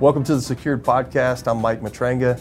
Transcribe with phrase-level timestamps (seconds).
[0.00, 1.46] Welcome to the Secured Podcast.
[1.46, 2.40] I'm Mike Matranga.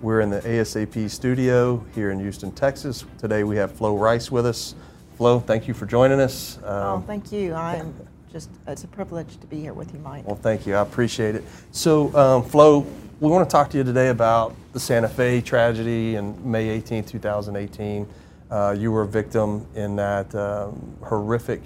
[0.00, 3.04] We're in the ASAP studio here in Houston, Texas.
[3.18, 4.76] Today we have Flo Rice with us.
[5.16, 6.60] Flo, thank you for joining us.
[6.62, 7.54] oh, thank you.
[7.54, 7.92] I'm
[8.30, 10.24] just, it's a privilege to be here with you, Mike.
[10.24, 10.76] Well, thank you.
[10.76, 11.42] I appreciate it.
[11.72, 12.86] So, um, Flo,
[13.18, 17.02] we want to talk to you today about the Santa Fe tragedy in May 18,
[17.02, 18.08] 2018.
[18.48, 21.62] Uh, you were a victim in that um, horrific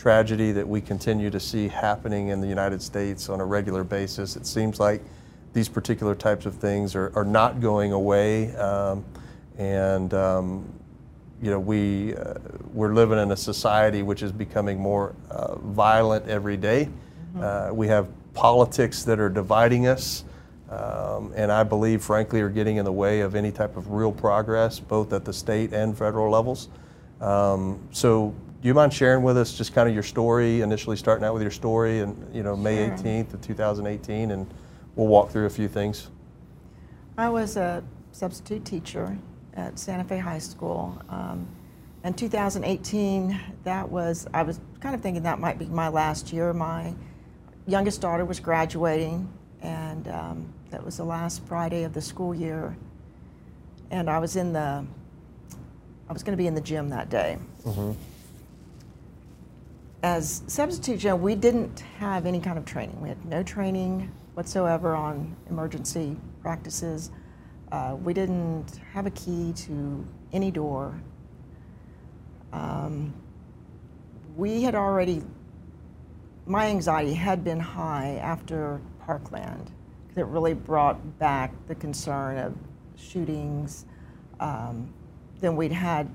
[0.00, 4.34] tragedy that we continue to see happening in the United States on a regular basis.
[4.34, 5.02] It seems like
[5.52, 8.56] these particular types of things are, are not going away.
[8.56, 9.04] Um,
[9.58, 10.72] and, um,
[11.42, 12.32] you know, we, uh,
[12.72, 16.88] we're living in a society which is becoming more uh, violent every day.
[17.34, 17.42] Mm-hmm.
[17.42, 20.24] Uh, we have politics that are dividing us.
[20.70, 24.12] Um, and I believe, frankly, are getting in the way of any type of real
[24.12, 26.70] progress, both at the state and federal levels.
[27.20, 31.24] Um, so, do you mind sharing with us just kind of your story, initially starting
[31.24, 32.96] out with your story and, you know, May sure.
[32.96, 34.52] 18th of 2018, and
[34.96, 36.10] we'll walk through a few things.
[37.16, 39.16] I was a substitute teacher
[39.54, 41.00] at Santa Fe High School.
[41.08, 41.48] Um,
[42.04, 46.52] in 2018, that was, I was kind of thinking that might be my last year.
[46.52, 46.94] My
[47.66, 49.26] youngest daughter was graduating,
[49.62, 52.76] and um, that was the last Friday of the school year.
[53.90, 54.84] And I was in the,
[56.10, 57.38] I was going to be in the gym that day.
[57.64, 57.92] Mm-hmm
[60.02, 63.00] as substitute general, we didn't have any kind of training.
[63.00, 67.10] We had no training whatsoever on emergency practices.
[67.70, 71.00] Uh, we didn't have a key to any door.
[72.52, 73.12] Um,
[74.36, 75.22] we had already,
[76.46, 79.70] my anxiety had been high after Parkland.
[80.16, 82.54] It really brought back the concern of
[82.96, 83.84] shootings.
[84.40, 84.92] Um,
[85.40, 86.08] then we'd had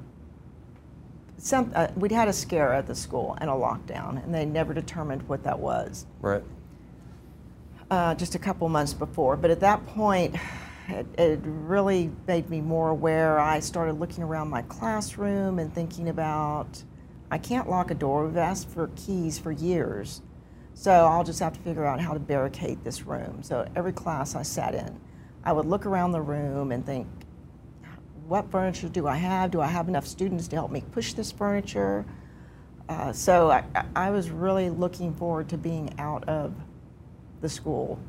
[1.38, 4.74] some, uh, we'd had a scare at the school and a lockdown, and they never
[4.74, 6.06] determined what that was.
[6.22, 6.44] Right.
[7.92, 9.36] Uh, just a couple months before.
[9.38, 10.36] But at that point,
[10.88, 13.40] it, it, really made me more aware.
[13.40, 16.84] I started looking around my classroom and thinking about
[17.30, 18.26] I can't lock a door.
[18.26, 20.22] We've asked for keys for years.
[20.74, 23.42] So I'll just have to figure out how to barricade this room.
[23.42, 25.00] So every class I sat in,
[25.44, 27.08] I would look around the room and think,
[28.28, 29.52] what furniture do I have?
[29.52, 32.06] Do I have enough students to help me push this furniture?
[32.90, 33.64] Uh, so I,
[33.96, 36.54] I, was really looking forward to being out of
[37.42, 38.00] the school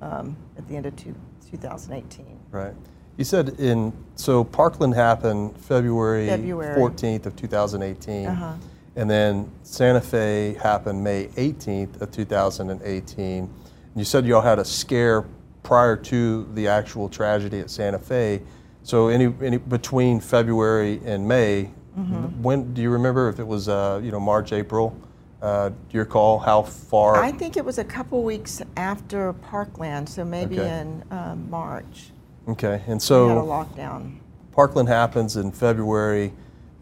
[0.00, 1.14] um, at the end of two,
[1.50, 2.26] 2018.
[2.50, 2.74] Right.
[3.16, 6.76] You said in, so Parkland happened February, February.
[6.76, 8.26] 14th of 2018.
[8.26, 8.54] Uh-huh.
[8.96, 13.44] And then Santa Fe happened May 18th of 2018.
[13.44, 13.50] And
[13.94, 15.24] you said you all had a scare
[15.62, 18.42] prior to the actual tragedy at Santa Fe.
[18.86, 22.40] So any, any between February and May, mm-hmm.
[22.40, 24.96] when do you remember if it was uh, you know March, April?
[25.42, 27.16] Uh, do you recall how far?
[27.16, 30.78] I think it was a couple weeks after Parkland, so maybe okay.
[30.78, 32.12] in um, March.
[32.46, 34.18] Okay, and so we had a lockdown.
[34.52, 36.32] Parkland happens in February.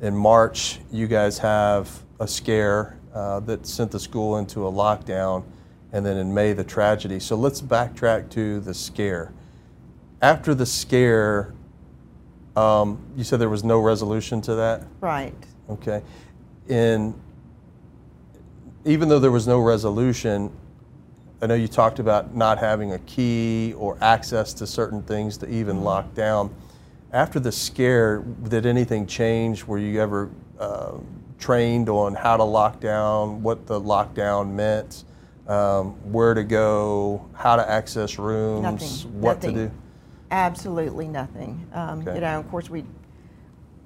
[0.03, 5.43] In March, you guys have a scare uh, that sent the school into a lockdown,
[5.93, 7.19] and then in May the tragedy.
[7.19, 9.33] So let's backtrack to the scare.
[10.21, 11.55] After the scare,
[12.57, 14.85] um, you said there was no resolution to that?
[15.01, 15.35] Right.
[15.69, 16.03] Okay.
[16.69, 17.15] And
[18.85, 20.53] even though there was no resolution,
[21.43, 25.49] I know you talked about not having a key or access to certain things to
[25.49, 25.85] even mm-hmm.
[25.85, 26.55] lock down.
[27.13, 29.65] After the scare, did anything change?
[29.65, 30.93] Were you ever uh,
[31.39, 35.05] trained on how to lock down, what the lockdown meant,
[35.47, 39.21] um, where to go, how to access rooms, Nothing.
[39.21, 39.55] what Nothing.
[39.55, 39.71] to do?
[40.35, 41.65] Absolutely nothing.
[41.73, 42.17] Um, okay.
[42.17, 42.85] You know, of course, we,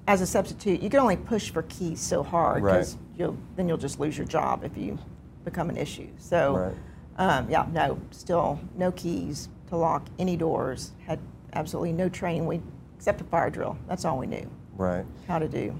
[0.07, 3.03] as a substitute, you can only push for keys so hard because right.
[3.19, 4.97] you'll then you'll just lose your job if you
[5.45, 6.07] become an issue.
[6.17, 6.75] So, right.
[7.17, 10.93] um, yeah, no, still no keys to lock any doors.
[11.05, 11.19] Had
[11.53, 12.47] absolutely no training.
[12.47, 12.61] We
[12.97, 13.77] except a fire drill.
[13.87, 14.49] That's all we knew.
[14.75, 15.05] Right.
[15.27, 15.75] How to do.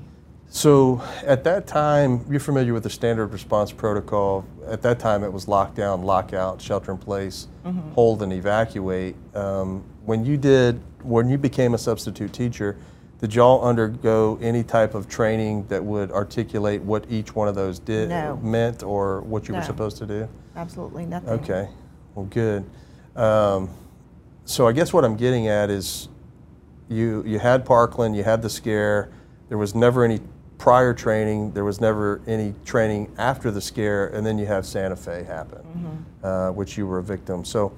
[0.52, 4.46] So at that time, you're familiar with the standard response protocol.
[4.68, 7.92] At that time, it was lockdown, lockout, shelter in place, mm-hmm.
[7.92, 9.16] hold, and evacuate.
[9.36, 12.78] Um, when you did, when you became a substitute teacher,
[13.20, 17.78] did y'all undergo any type of training that would articulate what each one of those
[17.78, 18.38] did no.
[18.38, 19.60] meant or what you no.
[19.60, 20.28] were supposed to do?
[20.56, 21.30] Absolutely nothing.
[21.30, 21.70] Okay,
[22.16, 22.68] well, good.
[23.16, 23.70] Um,
[24.46, 26.10] so I guess what I'm getting at is,
[26.88, 29.12] you you had Parkland, you had the scare.
[29.48, 30.22] There was never any
[30.60, 31.54] prior training.
[31.54, 35.64] There was never any training after the scare, and then you have Santa Fe happen,
[35.64, 36.26] mm-hmm.
[36.26, 37.44] uh, which you were a victim.
[37.44, 37.74] So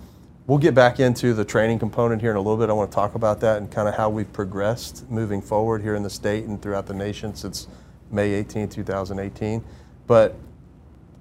[0.47, 2.69] We'll get back into the training component here in a little bit.
[2.69, 5.95] I want to talk about that and kind of how we've progressed moving forward here
[5.95, 7.67] in the state and throughout the nation since
[8.11, 9.63] May 18, 2018.
[10.07, 10.35] But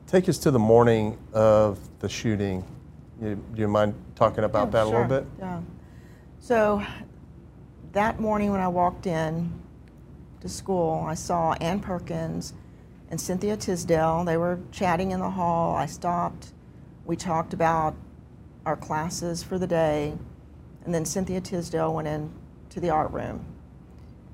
[0.07, 2.65] take us to the morning of the shooting.
[3.23, 5.21] You, do you mind talking about Yeah, that a little sure.
[5.21, 5.27] bit?
[5.39, 5.61] Yeah.
[6.41, 6.83] So
[7.93, 9.53] that morning when I walked in
[10.41, 12.55] to school, I saw Ann Perkins
[13.11, 14.25] and Cynthia Tisdale.
[14.25, 15.75] They were chatting in the hall.
[15.75, 16.53] I stopped.
[17.05, 17.95] We talked about
[18.65, 20.15] our classes for the day.
[20.85, 22.33] And then Cynthia Tisdale went in
[22.71, 23.45] to the art room.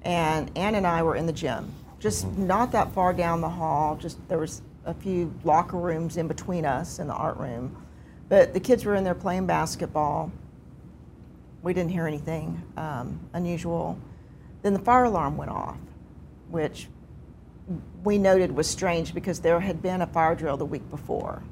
[0.03, 3.97] And Ann and I were in the gym, just not that far down the hall.
[3.97, 7.77] Just there was a few locker rooms in between us and the art room.
[8.29, 10.31] But the kids were in there playing basketball.
[11.63, 13.99] We didn't hear anything um, unusual.
[14.63, 15.79] Then the fire alarm went off,
[16.51, 16.89] which
[18.05, 21.43] we noted was strange because there had been a fire drill the week before.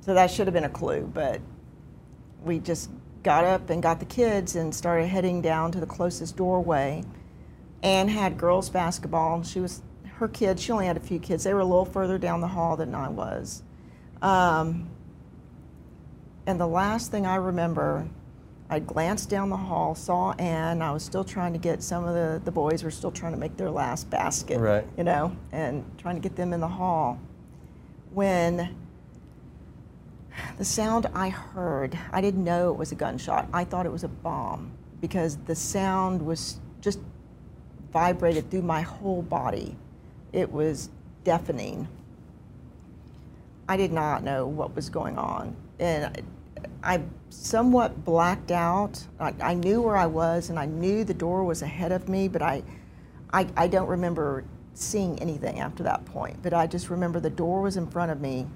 [0.00, 1.40] So that should have been a clue, but
[2.44, 2.90] we just
[3.22, 7.02] got up and got the kids and started heading down to the closest doorway.
[7.82, 9.36] Ann had girls basketball.
[9.36, 9.82] and She was
[10.16, 10.62] her kids.
[10.62, 11.44] She only had a few kids.
[11.44, 13.62] They were a little further down the hall than I was.
[14.22, 14.88] Um,
[16.46, 18.08] and the last thing I remember,
[18.70, 20.82] I glanced down the hall, saw Ann.
[20.82, 23.38] I was still trying to get some of the, the boys were still trying to
[23.38, 24.86] make their last basket, Right.
[24.96, 27.18] you know, and trying to get them in the hall.
[28.12, 28.74] When
[30.58, 33.48] the sound I heard, I didn't know it was a gunshot.
[33.52, 37.00] I thought it was a bomb because the sound was just
[37.92, 39.76] vibrated through my whole body.
[40.32, 40.90] It was
[41.24, 41.88] deafening.
[43.66, 45.56] I did not know what was going on.
[45.78, 46.24] And
[46.84, 49.02] I, I somewhat blacked out.
[49.20, 52.28] I, I knew where I was and I knew the door was ahead of me,
[52.28, 52.62] but I,
[53.32, 54.44] I, I don't remember
[54.74, 56.42] seeing anything after that point.
[56.42, 58.46] But I just remember the door was in front of me.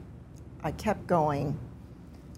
[0.62, 1.58] I kept going.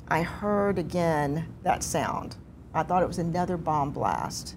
[0.09, 2.37] I heard again that sound.
[2.73, 4.57] I thought it was another bomb blast.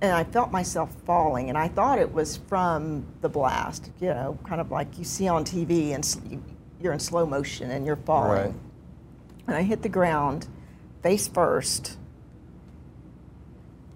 [0.00, 4.38] And I felt myself falling, and I thought it was from the blast, you know,
[4.46, 6.42] kind of like you see on TV and you-
[6.80, 8.30] you're in slow motion and you're falling.
[8.30, 8.54] Right.
[9.48, 10.46] And I hit the ground
[11.02, 11.96] face first.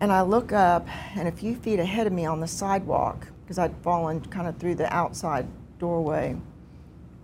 [0.00, 3.58] And I look up, and a few feet ahead of me on the sidewalk, because
[3.58, 5.46] I'd fallen kind of through the outside
[5.78, 6.36] doorway,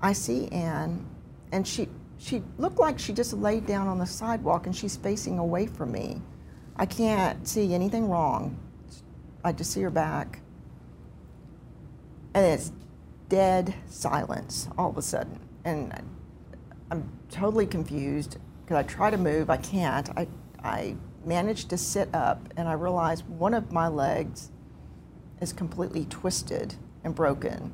[0.01, 1.05] I see Ann,
[1.53, 1.89] and she
[2.19, 5.93] she looked like she just laid down on the sidewalk, and she's facing away from
[5.93, 6.21] me.
[6.77, 8.59] I can't see anything wrong.
[9.45, 10.41] I just see her back,
[12.35, 12.73] and it's
[13.29, 15.93] dead silence all of a sudden, and
[16.91, 18.39] I'm totally confused
[18.69, 20.11] because I try to move, I can't.
[20.11, 20.29] I
[20.63, 20.95] I
[21.25, 24.51] managed to sit up, and I realize one of my legs
[25.41, 27.73] is completely twisted and broken.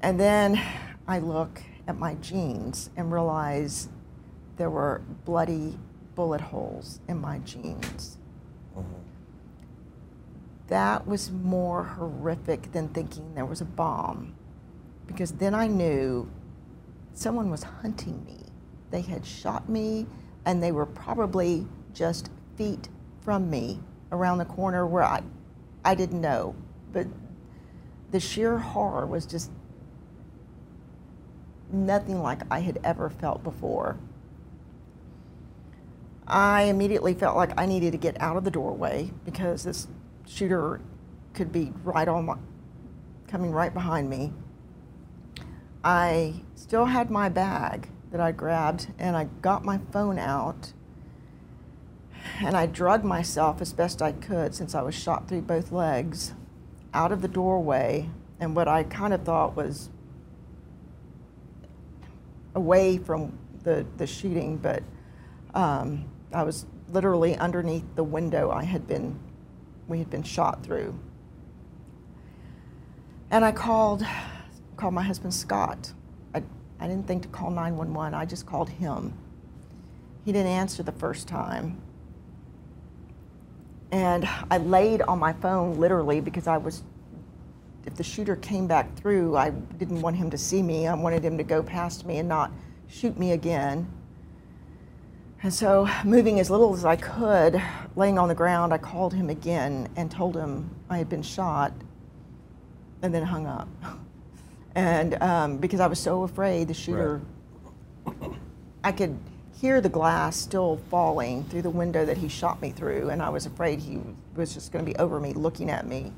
[0.00, 0.58] And then
[1.06, 3.90] I look at my jeans and realize
[4.56, 5.78] there were bloody
[6.14, 8.16] bullet holes in my jeans.
[8.74, 8.92] Mm-hmm.
[10.68, 14.34] That was more horrific than thinking there was a bomb
[15.06, 16.30] because then I knew
[17.12, 18.45] someone was hunting me.
[18.96, 20.06] They had shot me
[20.46, 22.88] and they were probably just feet
[23.20, 23.78] from me
[24.10, 25.22] around the corner where I,
[25.84, 26.54] I didn't know.
[26.94, 27.06] But
[28.10, 29.50] the sheer horror was just
[31.70, 33.98] nothing like I had ever felt before.
[36.26, 39.88] I immediately felt like I needed to get out of the doorway because this
[40.26, 40.80] shooter
[41.34, 42.36] could be right on my,
[43.28, 44.32] coming right behind me.
[45.84, 50.72] I still had my bag that I grabbed and I got my phone out
[52.40, 56.34] and I drugged myself as best I could since I was shot through both legs
[56.92, 58.08] out of the doorway
[58.40, 59.90] and what I kind of thought was
[62.54, 64.82] away from the, the shooting, but
[65.54, 69.18] um, I was literally underneath the window I had been,
[69.88, 70.98] we had been shot through.
[73.30, 74.06] And I called,
[74.76, 75.92] called my husband Scott.
[76.80, 79.12] I, didn't think to call 911, I just called him.
[80.24, 81.80] He didn't answer the first time.
[83.92, 86.82] And I laid on my phone literally because I was,
[87.84, 90.86] if the shooter came back through, I didn't want him to see me.
[90.86, 92.50] I wanted him to go past me and not
[92.88, 93.86] shoot me again.
[95.42, 97.62] And so, moving as little as I could,
[97.94, 101.72] laying on the ground, I called him again and told him I had been shot
[103.02, 103.68] and then hung up.
[104.76, 107.22] And um, because I was so afraid the shooter,
[108.84, 109.18] I could
[109.58, 113.30] hear the glass still falling through the window that he shot me through, and I
[113.30, 114.00] was afraid he
[114.34, 116.12] was just going to be over me, looking at me,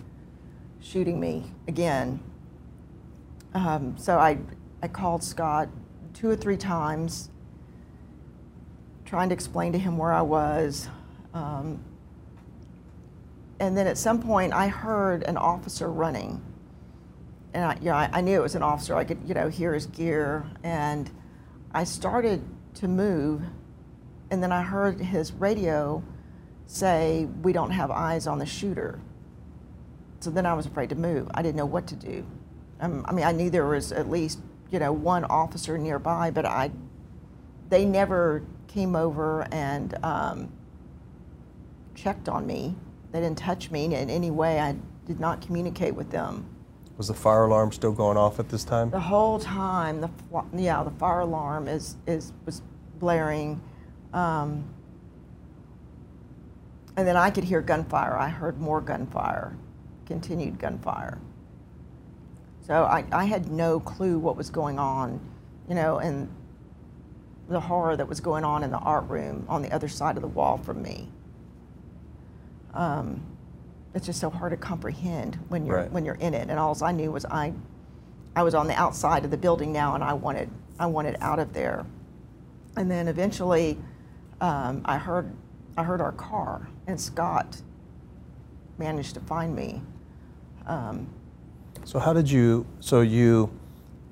[0.80, 2.18] shooting me again.
[3.54, 4.38] Um, so I,
[4.82, 5.68] I called Scott
[6.12, 7.30] two or three times,
[9.04, 10.88] trying to explain to him where I was.
[11.32, 11.84] Um,
[13.60, 16.42] and then at some point, I heard an officer running.
[17.54, 18.94] And I, you know, I, I knew it was an officer.
[18.94, 20.46] I could, you know, hear his gear.
[20.62, 21.10] And
[21.72, 22.42] I started
[22.74, 23.42] to move
[24.30, 26.02] and then I heard his radio
[26.66, 29.00] say, We don't have eyes on the shooter.
[30.20, 31.28] So then I was afraid to move.
[31.34, 32.26] I didn't know what to do.
[32.80, 34.40] Um, I mean, I knew there was at least,
[34.70, 36.70] you know, one officer nearby, but I,
[37.68, 40.52] they never came over and um,
[41.94, 42.74] checked on me.
[43.12, 44.60] They didn't touch me in any way.
[44.60, 44.76] I
[45.06, 46.46] did not communicate with them.
[46.98, 48.90] Was the fire alarm still going off at this time?
[48.90, 50.10] The whole time, the
[50.52, 52.60] yeah, the fire alarm is is was
[52.98, 53.60] blaring,
[54.12, 54.64] um,
[56.96, 58.16] and then I could hear gunfire.
[58.16, 59.56] I heard more gunfire,
[60.06, 61.18] continued gunfire.
[62.66, 65.20] So I, I had no clue what was going on,
[65.68, 66.28] you know, and
[67.48, 70.22] the horror that was going on in the art room on the other side of
[70.22, 71.08] the wall from me.
[72.74, 73.22] Um,
[73.94, 75.92] it's just so hard to comprehend when you're Right.
[75.92, 76.48] when you're in it.
[76.50, 77.52] And all I knew was I,
[78.36, 81.38] I was on the outside of the building now, and I wanted I wanted out
[81.38, 81.84] of there.
[82.76, 83.78] And then eventually,
[84.40, 85.32] um, I heard
[85.76, 87.62] I heard our car, and Scott
[88.78, 89.82] managed to find me.
[90.66, 91.08] Um,
[91.84, 92.66] So how did you?
[92.80, 93.50] So you,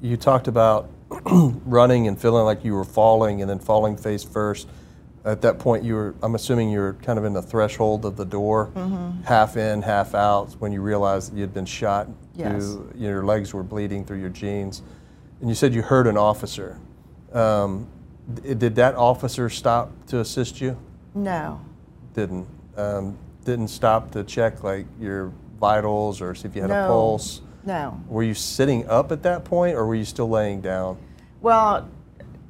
[0.00, 0.88] you talked about
[1.66, 4.66] running and feeling like you were falling, and then falling face first.
[5.26, 6.14] At that point, you were.
[6.22, 9.22] I'm assuming you were kind of in the threshold of the door, Mm-hmm.
[9.24, 12.08] half in, half out, when you realized that you had been shot.
[12.36, 12.62] Yes.
[12.74, 14.82] To, your legs were bleeding through your jeans,
[15.40, 16.78] and you said you heard an officer.
[17.32, 17.88] Um,
[18.34, 20.76] d- did that officer stop to assist you?
[21.14, 21.60] no,
[22.14, 22.46] Didn't.
[22.76, 26.86] Um, didn't stop to check like your vitals or see if you had a No.
[26.88, 27.40] pulse.
[27.64, 28.00] no.
[28.08, 30.98] Were you sitting up at that point, or were you still laying down?
[31.40, 31.88] Well,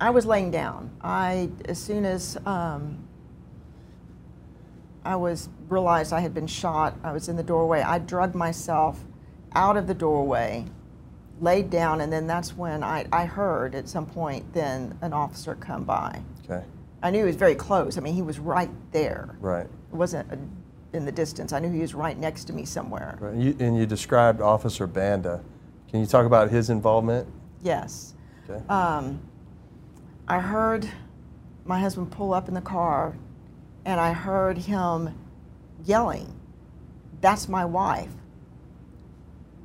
[0.00, 0.90] I was laying down.
[1.00, 3.06] I, as soon as um,
[5.04, 7.80] I was realized I had been shot, I was in the doorway.
[7.80, 9.02] I drugged myself
[9.54, 10.66] out of the doorway,
[11.40, 15.54] laid down, and then that's when I, I heard at some point then an officer
[15.54, 16.20] come by.
[16.44, 16.64] Okay,
[17.02, 17.96] I knew he was very close.
[17.96, 19.36] I mean, he was right there.
[19.40, 19.66] right.
[19.66, 20.38] It wasn't a,
[20.94, 21.52] in the distance.
[21.52, 23.16] I knew he was right next to me somewhere.
[23.20, 23.34] right.
[23.34, 25.42] You, and you described Officer Banda.
[25.90, 27.28] Can you talk about his involvement?
[27.62, 28.14] Yes.
[28.48, 28.62] Okay.
[28.68, 29.20] um,
[30.28, 30.88] I heard
[31.64, 33.16] my husband pull up in the car,
[33.84, 35.14] and I heard him
[35.84, 36.32] yelling,
[37.20, 38.10] That's my wife.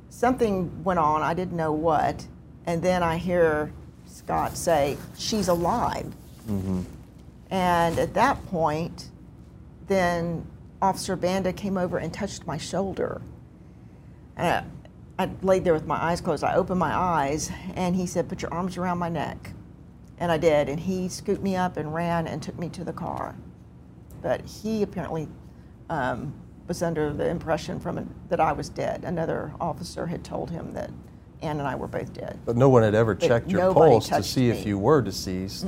[0.08, 2.26] Something went on, I didn't know what,
[2.66, 3.72] and then I hear
[4.06, 6.12] Scott say, She's alive.
[6.48, 6.82] mm-hmm.
[7.50, 9.10] And at that point,
[9.86, 10.46] then
[10.80, 13.20] Officer Banda came over and touched my shoulder.
[14.36, 14.64] And
[15.18, 16.44] I, I laid there with my eyes closed.
[16.44, 19.52] I opened my eyes, and he said, Put your arms around my neck.
[20.22, 20.68] And I did.
[20.68, 23.34] And he scooped me up and ran and took me to the car.
[24.22, 25.26] But he apparently
[25.90, 26.32] um,
[26.68, 29.02] was under the impression from that I was dead.
[29.02, 30.90] Another officer had told him that
[31.42, 32.38] Ann and I were both dead.
[32.44, 35.66] But no one had ever But checked your pulse to see if you were deceased.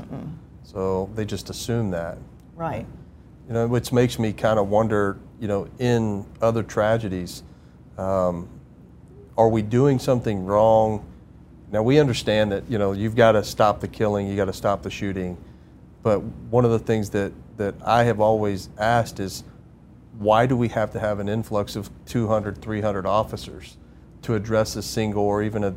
[0.63, 2.19] So they just assumed that.
[2.55, 2.87] Right.
[3.49, 7.43] You know, which makes me kind of wonder, you know, in other tragedies,
[7.99, 8.49] um,
[9.37, 11.05] are we doing something wrong?
[11.75, 14.53] Now we understand that, you know, you've got to stop the killing, you got to
[14.53, 15.37] stop the shooting.
[16.05, 19.43] But one of the things that, that I have always asked is
[20.17, 23.77] why do we have to have an influx of 200, 300 officers
[24.23, 25.75] to address a single or even a,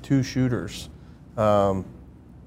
[0.00, 0.88] two shooters?
[1.36, 1.86] Um,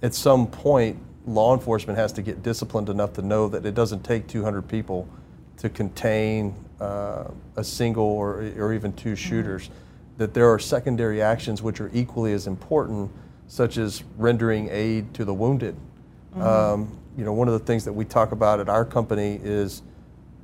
[0.02, 4.06] at some point, law enforcement has to get disciplined enough to know that it doesn't
[4.06, 5.06] take 200 people
[5.58, 7.26] to contain uh,
[7.58, 9.70] a single or, or even two shooters.
[10.18, 13.12] That there are secondary actions which are equally as important,
[13.48, 15.76] such as rendering aid to the wounded.
[16.36, 19.82] Um, you know, one of the things that we talk about at our company is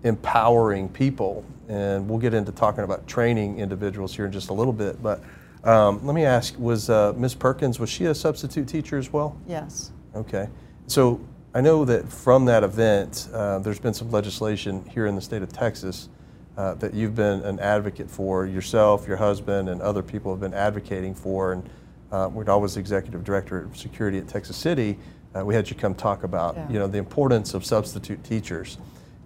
[0.04, 4.74] empowering people, and we'll get into talking about training individuals here in just a little
[4.74, 5.02] bit.
[5.04, 5.22] But
[5.64, 7.36] um, let me ask: Was uh, Ms.
[7.36, 9.38] Perkins was she a substitute teacher as well?
[9.48, 9.92] Yes.
[10.16, 10.48] Okay.
[10.88, 11.20] So
[11.54, 15.42] I know that from that event, uh, there's been some legislation here in the state
[15.42, 16.10] of Texas
[16.58, 20.54] uh, that you've been an advocate for yourself, your husband, and other people have been
[20.54, 21.54] advocating for.
[21.54, 21.70] And
[22.12, 24.98] uh, when I was executive director of security at Texas City,
[25.36, 26.70] uh, we had you come talk about Yeah.
[26.70, 28.78] you know the importance of substitute teachers.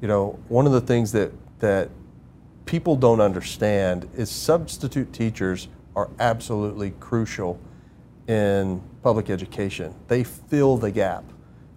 [0.02, 1.90] You know, one of the things that that
[2.66, 7.60] people don't understand is substitute teachers are absolutely crucial
[8.28, 9.94] in public education.
[10.08, 11.24] They fill the gap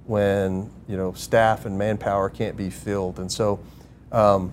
[0.06, 3.60] when you know staff and manpower can't be filled, and so.
[4.12, 4.52] Um,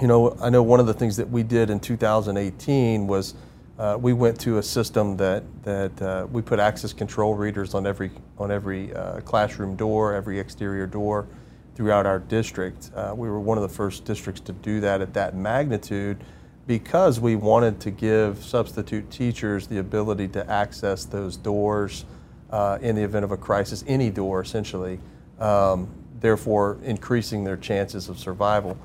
[0.00, 3.34] you know, I know one of the things that we did in 2018 was
[3.78, 7.86] uh, we went to a system that that uh, we put access control readers on
[7.86, 11.26] every on every uh, classroom door, every exterior door
[11.74, 12.90] throughout our district.
[12.94, 16.22] Uh, we were one of the first districts to do that at that magnitude
[16.66, 22.04] because we wanted to give substitute teachers the ability to access those doors
[22.50, 24.98] uh, in the event of a crisis, any door essentially.
[25.38, 25.88] Um,
[26.20, 28.76] therefore increasing their chances of survival.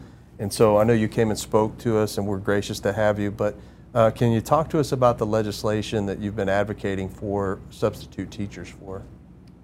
[0.42, 3.20] And so I know you came and spoke to us, and we're gracious to have
[3.20, 3.30] you.
[3.30, 3.56] But
[3.94, 8.32] uh, can you talk to us about the legislation that you've been advocating for substitute
[8.32, 9.04] teachers for?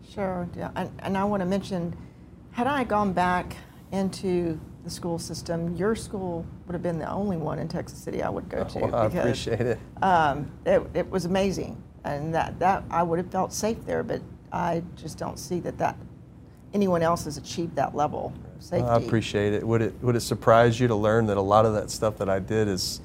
[0.07, 0.47] Sure.
[0.55, 0.69] Yeah.
[0.75, 1.97] And, and I want to mention,
[2.51, 3.57] had I gone back
[3.91, 8.21] into the school system, your school would have been the only one in Texas City
[8.21, 8.79] I would go to.
[8.79, 9.79] Well, I appreciate it.
[10.03, 10.83] Um, it.
[10.93, 14.03] It was amazing, and that that I would have felt safe there.
[14.03, 15.97] But I just don't see that that
[16.73, 18.85] anyone else has achieved that level of safety.
[18.87, 19.65] I appreciate it.
[19.67, 22.29] Would it would it surprise you to learn that a lot of that stuff that
[22.29, 23.01] I did has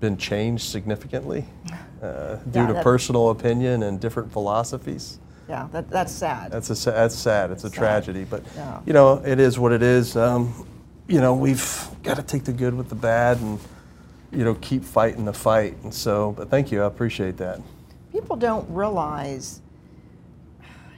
[0.00, 1.44] been changed significantly
[2.02, 5.18] uh, due Yeah, to personal opinion and different philosophies?
[5.48, 6.50] Yeah, that, that's sad.
[6.52, 7.50] That's a that's sad.
[7.50, 7.78] It's a Sad.
[7.78, 8.80] tragedy, but Yeah.
[8.86, 10.16] you know it is what it is.
[10.16, 10.66] Um,
[11.06, 13.58] you know we've got to take the good with the bad and
[14.32, 15.76] you know keep fighting the fight.
[15.82, 16.82] And so, but thank you.
[16.82, 17.60] I appreciate that.
[18.10, 19.60] People don't realize,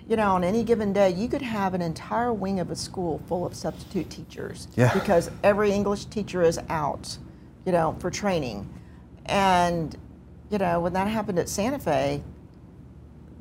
[0.08, 3.20] you know, on any given day, you could have an entire wing of a school
[3.26, 4.68] full of substitute teachers.
[4.76, 4.92] Yeah.
[4.94, 7.18] Because every English teacher is out,
[7.64, 8.68] you know, for training.
[9.26, 9.96] And,
[10.50, 12.22] you know, when that happened at Santa Fe,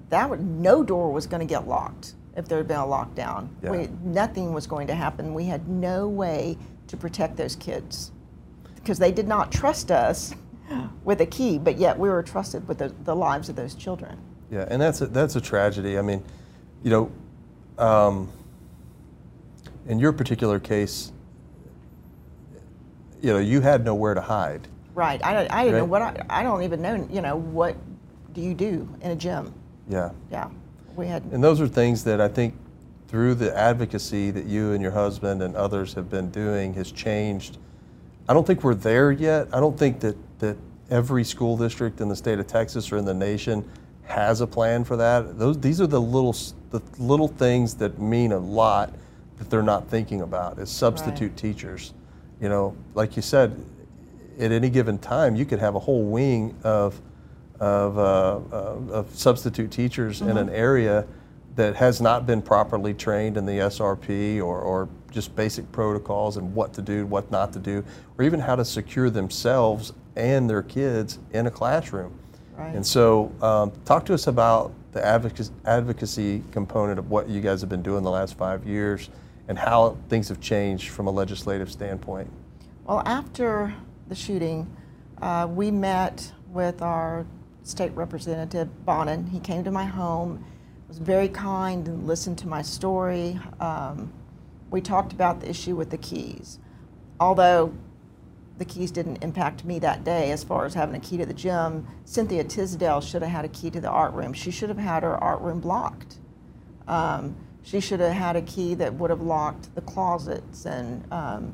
[0.09, 3.49] that would, no door was going to get locked if there had been a lockdown.
[3.61, 3.71] Yeah.
[3.71, 5.33] We, nothing was going to happen.
[5.33, 6.57] We had no way
[6.87, 8.11] to protect those kids
[8.75, 10.33] because they did not trust us
[11.03, 14.17] with a key, but yet we were trusted with the, the lives of those children.
[14.49, 15.97] Yeah, and that's a, that's a tragedy.
[15.97, 16.23] I mean,
[16.85, 17.11] you know,
[17.83, 18.29] um,
[19.87, 21.11] in your particular case,
[23.21, 24.67] you know, you had nowhere to hide.
[24.93, 25.19] Right.
[25.25, 27.75] I, don't- I didn't know what I, I don't even know, you know, what
[28.33, 29.51] do you do in a gym?
[29.89, 30.49] Yeah, Yeah.
[30.95, 32.53] We had, and those are things that I think
[33.09, 37.57] through the advocacy that you and your husband and others have been doing has changed.
[38.29, 39.49] I don't think we're there yet.
[39.51, 40.55] I don't think that that
[40.89, 43.69] every school district in the state of Texas or in the nation
[44.05, 45.37] has a plan for that.
[45.37, 46.35] Those these are the little
[46.71, 48.93] the little things that mean a lot
[49.37, 51.93] that they're not thinking about as substitute teachers.
[52.41, 53.63] You know, like you said,
[54.39, 56.99] at any given time, you could have a whole wing of
[57.59, 58.01] of, uh,
[58.51, 61.05] uh, of substitute teachers in an area
[61.55, 66.53] that has not been properly trained in the SRP or, or just basic protocols and
[66.53, 67.83] what to do, what not to do,
[68.17, 72.19] or even how to secure themselves and their kids in a classroom.
[72.57, 72.75] Right.
[72.75, 77.59] And so, um, talk to us about the advocacy, advocacy component of what you guys
[77.61, 79.09] have been doing the last five years
[79.47, 82.29] and how things have changed from a legislative standpoint.
[82.85, 83.73] well, after
[84.07, 84.67] the shooting,
[85.21, 87.25] uh, we met with our
[87.63, 89.29] state representative, Bonnen.
[89.29, 90.43] He came to my home,
[90.87, 93.39] was very kind and listened to my story.
[93.59, 94.13] Um,
[94.69, 96.59] we talked about the issue with the keys.
[97.19, 97.73] Although
[98.57, 101.33] the keys didn't impact me that day as far as having a key to the
[101.33, 104.33] gym, Cynthia Tisdale should have had a key to the art room.
[104.33, 106.17] She should have had her art room blocked.
[106.87, 111.53] Um, she should have had a key that would have locked the closets, and um,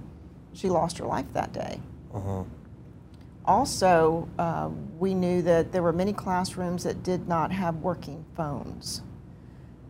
[0.53, 1.79] she lost her life that day.
[2.13, 2.45] Mhm.
[3.45, 9.01] Also, uh, we knew that there were many classrooms that did not have working phones.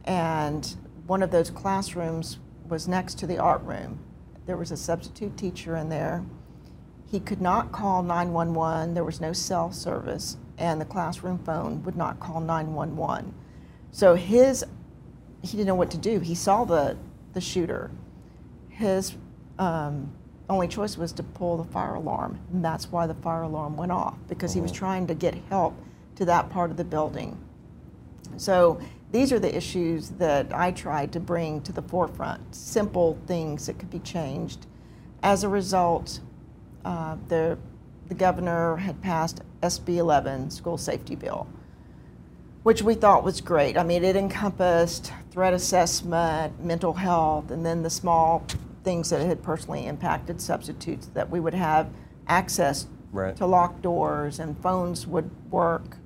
[0.06, 0.76] And
[1.08, 4.00] one of those classrooms was next to the art room.
[4.46, 6.24] There was a substitute teacher in there.
[7.12, 11.98] He could not call 911, there was no cell service, and the classroom phone would
[11.98, 13.34] not call 911.
[13.92, 14.64] So his,
[15.42, 16.20] he didn't know what to do.
[16.22, 16.96] He saw the,
[17.34, 17.92] the shooter.
[18.70, 19.18] His
[19.60, 20.10] um,
[20.50, 23.92] only choice was to pull the fire alarm, and that's why the fire alarm went
[23.92, 24.76] off because he was Mhm.
[24.76, 25.74] trying to get help
[26.16, 27.38] to that part of the building.
[28.38, 28.80] So
[29.12, 33.78] these are the issues that I tried to bring to the forefront simple things that
[33.80, 34.66] could be changed.
[35.22, 36.22] As a result,
[36.86, 37.58] uh, the,
[38.08, 41.48] the governor had passed SB 11, school safety bill,
[42.64, 43.78] which we thought was great.
[43.78, 48.46] I mean, it encompassed threat assessment, mental health, and then the small
[48.84, 51.90] things that had personally impacted substitutes that we would have
[52.28, 53.36] access Right.
[53.36, 55.98] to locked doors and phones would work.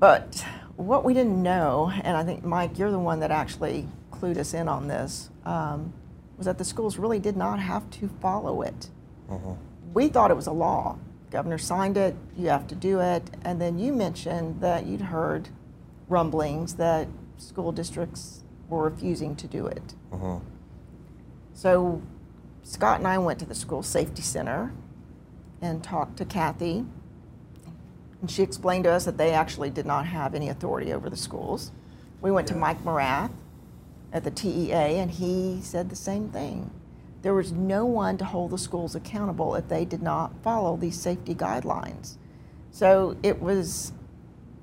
[0.00, 0.44] But
[0.76, 4.54] what we didn't know, and I think, Mike, you're the one that actually clued us
[4.54, 5.92] in on this, um,
[6.36, 8.90] was that the schools really did not have to follow it.
[9.32, 9.56] Mhm.
[9.94, 10.96] We thought it was a law.
[11.30, 13.30] Governor signed it, you have to do it.
[13.42, 15.48] And then you mentioned that you'd heard
[16.08, 19.94] rumblings that school districts were refusing to do it.
[20.12, 20.40] Mhm.
[21.54, 22.02] So
[22.62, 24.72] Scott and I went to the school safety center
[25.60, 26.84] and talked to Kathy.
[28.20, 31.16] And she explained to us that they actually did not have any authority over the
[31.16, 31.72] schools.
[32.20, 33.30] We went to Mike Morath
[34.12, 36.70] at the TEA, and he said the same thing.
[37.22, 40.98] There was no one to hold the schools accountable if they did not follow these
[41.00, 42.16] safety guidelines.
[42.70, 43.92] So it was,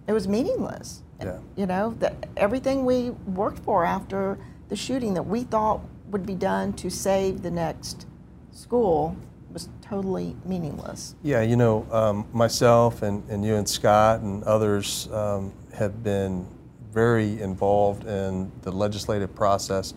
[0.08, 1.04] it was meaningless.
[1.22, 1.39] Yeah.
[1.56, 6.36] You know, that everything we worked for after the shooting that we thought would be
[6.36, 8.06] done to save the next
[8.52, 9.15] school
[9.52, 11.15] was totally meaningless.
[11.24, 16.45] Yeah, you know, um, myself and, and you and Scott and others um, have been
[16.91, 19.93] very involved in the legislative process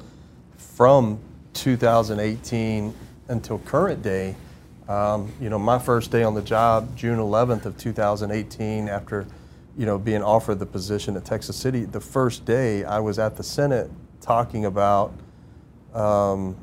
[0.56, 1.18] from
[1.54, 2.94] 2018
[3.28, 4.34] until current day.
[4.88, 9.26] Um, you know, my first day on the job, June 11th of 2018, after
[9.76, 13.36] you know being offered the position at Texas City, the first day I was at
[13.36, 15.14] the Senate talking about,
[15.94, 16.56] um,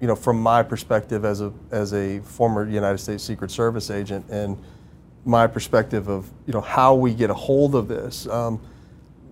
[0.00, 4.24] you know, from my perspective as a as a former United States Secret Service agent
[4.30, 4.58] and
[5.24, 8.26] my perspective of you know how we get a hold of this.
[8.28, 8.60] Um,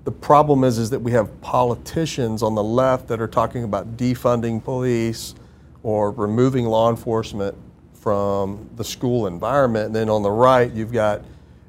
[0.04, 3.96] the problem is is that we have politicians on the left that are talking about
[3.96, 5.34] defunding police
[5.82, 7.56] or removing law enforcement
[7.94, 11.22] from the school environment, and then on the right you've got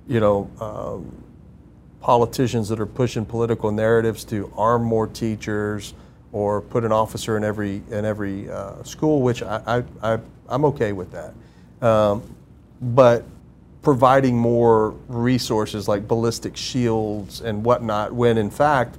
[0.07, 1.23] you know um,
[2.01, 5.93] politicians that are pushing political narratives to arm more teachers
[6.31, 10.19] or put an officer in every in every uh, school, which I, I, I
[10.49, 12.35] am okay with that, um,
[12.81, 13.23] but
[13.83, 18.97] providing more resources like ballistic shields and whatnot, when in fact,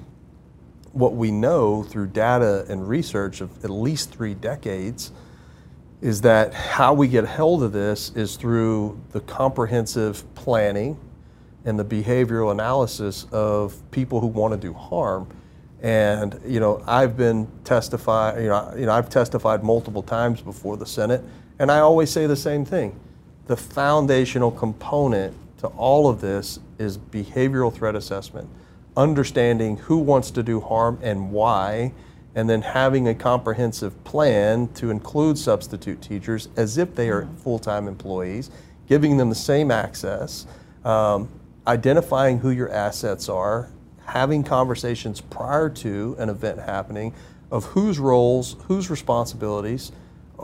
[0.93, 5.11] what we know through data and research of at least three decades
[6.01, 10.97] is that how we get hold of this is through the comprehensive planning
[11.65, 15.27] and the behavioral analysis of people who want to do harm.
[15.83, 20.77] And you know, I've been testify, you know, you know, I've testified multiple times before
[20.77, 21.25] the Senate,
[21.59, 23.01] and I always say the same thing
[23.47, 28.49] the foundational component to all of this is behavioral threat assessment,
[28.97, 31.93] understanding who wants to do harm and why,
[32.35, 37.37] and then having a comprehensive plan to include substitute teachers as if they are mm-hmm.
[37.37, 38.51] full time employees,
[38.89, 40.47] giving them the same access,
[40.85, 41.29] um,
[41.67, 43.71] identifying who your assets are,
[44.05, 47.13] having conversations prior to an event happening
[47.51, 49.93] of whose roles, whose responsibilities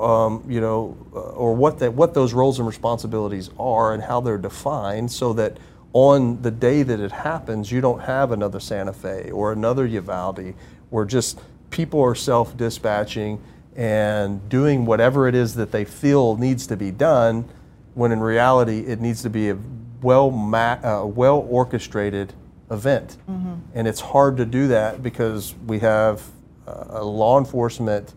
[0.01, 4.21] um, you know, uh, or what that what those roles and responsibilities are and how
[4.21, 5.59] they're defined, so that
[5.93, 10.55] on the day that it happens, you don't have another Santa Fe or another Uvalde,
[10.91, 13.41] where just people are self-dispatching
[13.77, 17.49] and doing whatever it is that they feel needs to be done,
[17.95, 19.59] when in reality it needs to be a
[20.03, 22.33] well ma- uh, well orchestrated
[22.71, 23.55] event, mm-hmm.
[23.75, 26.23] and it's hard to do that because we have
[26.67, 28.15] uh, a law enforcement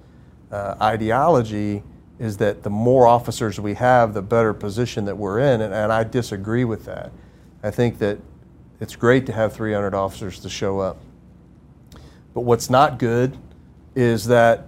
[0.54, 1.82] uh, ideology
[2.20, 5.92] is that the more officers we have, the better position that we're in, and, and
[5.92, 7.12] I disagree with that.
[7.64, 8.20] I think that
[8.80, 11.00] it's great to have 300 officers to show up.
[12.34, 13.38] But what's not good
[13.96, 14.68] is that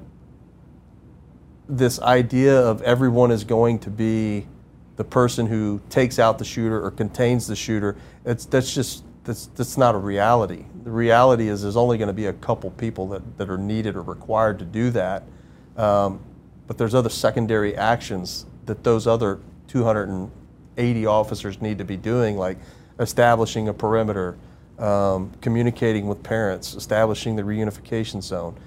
[1.69, 4.47] this idea of everyone is going to be
[4.95, 7.95] the person who takes out the shooter or contains the shooter,
[8.25, 10.65] it's, that's just that's, that's not a reality.
[10.83, 13.95] The reality is there's only going to be a couple people that, that are needed
[13.95, 15.23] or required to do that.
[15.77, 16.19] Um,
[16.67, 22.57] but there's other secondary actions that those other 280 officers need to be doing, like
[22.99, 24.37] establishing a perimeter,
[24.79, 28.57] um, communicating with parents, establishing the reunification zone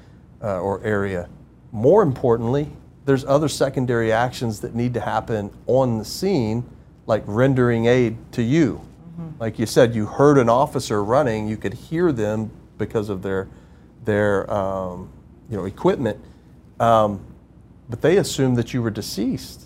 [0.42, 1.28] uh, or area.
[1.72, 2.70] More importantly,
[3.04, 6.64] there's other secondary actions that need to happen on the scene,
[7.06, 8.80] like rendering aid to you.
[9.12, 9.40] Mm-hmm.
[9.40, 13.48] Like you said, you heard an officer running, you could hear them because of their
[14.04, 15.10] their um,
[15.50, 16.18] you know equipment
[16.80, 17.20] um,
[17.88, 19.64] but they assumed that you were deceased.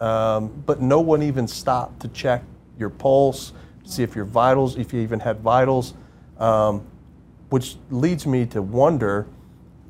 [0.00, 2.42] Um, but no one even stopped to check
[2.78, 3.52] your pulse,
[3.84, 5.94] see if your vitals, if you even had vitals,
[6.38, 6.86] um,
[7.50, 9.26] which leads me to wonder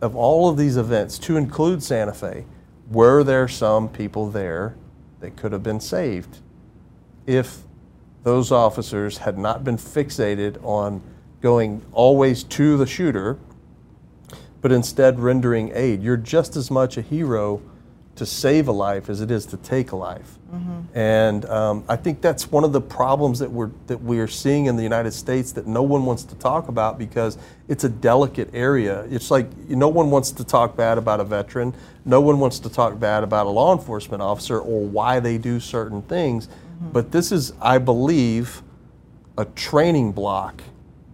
[0.01, 2.45] of all of these events, to include Santa Fe,
[2.91, 4.75] were there some people there
[5.21, 6.39] that could have been saved
[7.27, 7.59] if
[8.25, 11.01] those officers had not been fixated on
[11.41, 13.39] going always to the shooter
[14.63, 16.03] but instead rendering aid.
[16.03, 17.63] You're just as much a hero
[18.17, 20.37] to save a life as it is to take a life.
[20.53, 20.99] Mm-hmm.
[20.99, 24.67] And um, I think that's one of the problems that we're that we are seeing
[24.67, 28.51] in the United States that no one wants to talk about because it's a delicate
[28.53, 29.07] area.
[29.11, 31.73] It's like no one wants to talk bad about a veteran.
[32.05, 35.61] No one wants to talk bad about a law enforcement officer or why they do
[35.61, 36.49] certain things.
[36.49, 36.91] Mm-hmm.
[36.91, 38.63] But this is, I believe,
[39.39, 40.63] a training block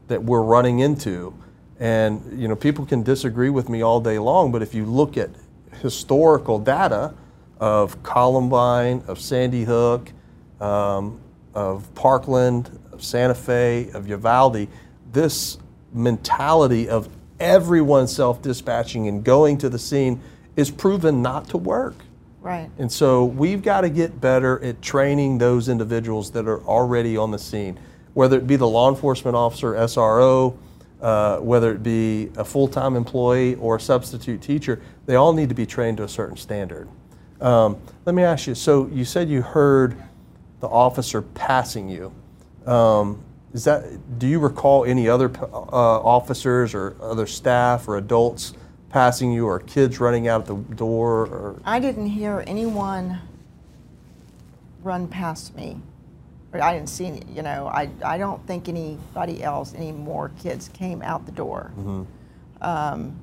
[0.08, 1.34] that we're running into
[1.78, 5.16] and you know, people can disagree with me all day long, but if you look
[5.16, 5.30] at
[5.82, 7.14] historical data
[7.60, 10.10] of Columbine, of Sandy Hook,
[10.60, 11.20] um,
[11.54, 14.68] of Parkland, of Santa Fe, of Uvalde,
[15.12, 15.58] this
[15.92, 17.08] mentality of
[17.40, 20.20] everyone self-dispatching and going to the scene
[20.56, 21.94] is proven not to work.
[22.40, 22.70] Right.
[22.78, 27.30] And so we've got to get better at training those individuals that are already on
[27.30, 27.78] the scene,
[28.14, 30.56] whether it be the law enforcement officer, SRO,
[31.00, 35.54] uh, whether it be a full-time employee or a substitute teacher, they all need to
[35.54, 36.88] be trained to a certain standard.
[37.40, 38.54] Um, let me ask you.
[38.54, 40.02] So you said you heard
[40.60, 42.12] the officer passing you.
[42.70, 44.18] Um, is that?
[44.18, 48.54] Do you recall any other uh, officers or other staff or adults
[48.90, 51.26] passing you, or kids running out the door?
[51.26, 53.18] Or I didn't hear anyone
[54.82, 55.80] run past me.
[56.54, 60.68] I didn't see any, you know, I, I don't think anybody else, any more kids
[60.68, 61.72] came out the door.
[61.76, 62.02] Mm-hmm.
[62.62, 63.20] Um,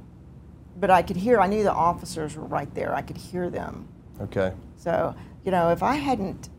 [0.79, 2.93] but I could hear, I knew the officers were right there.
[2.93, 3.87] I could hear them.
[4.21, 6.49] okay, So, you know, if I hadn't,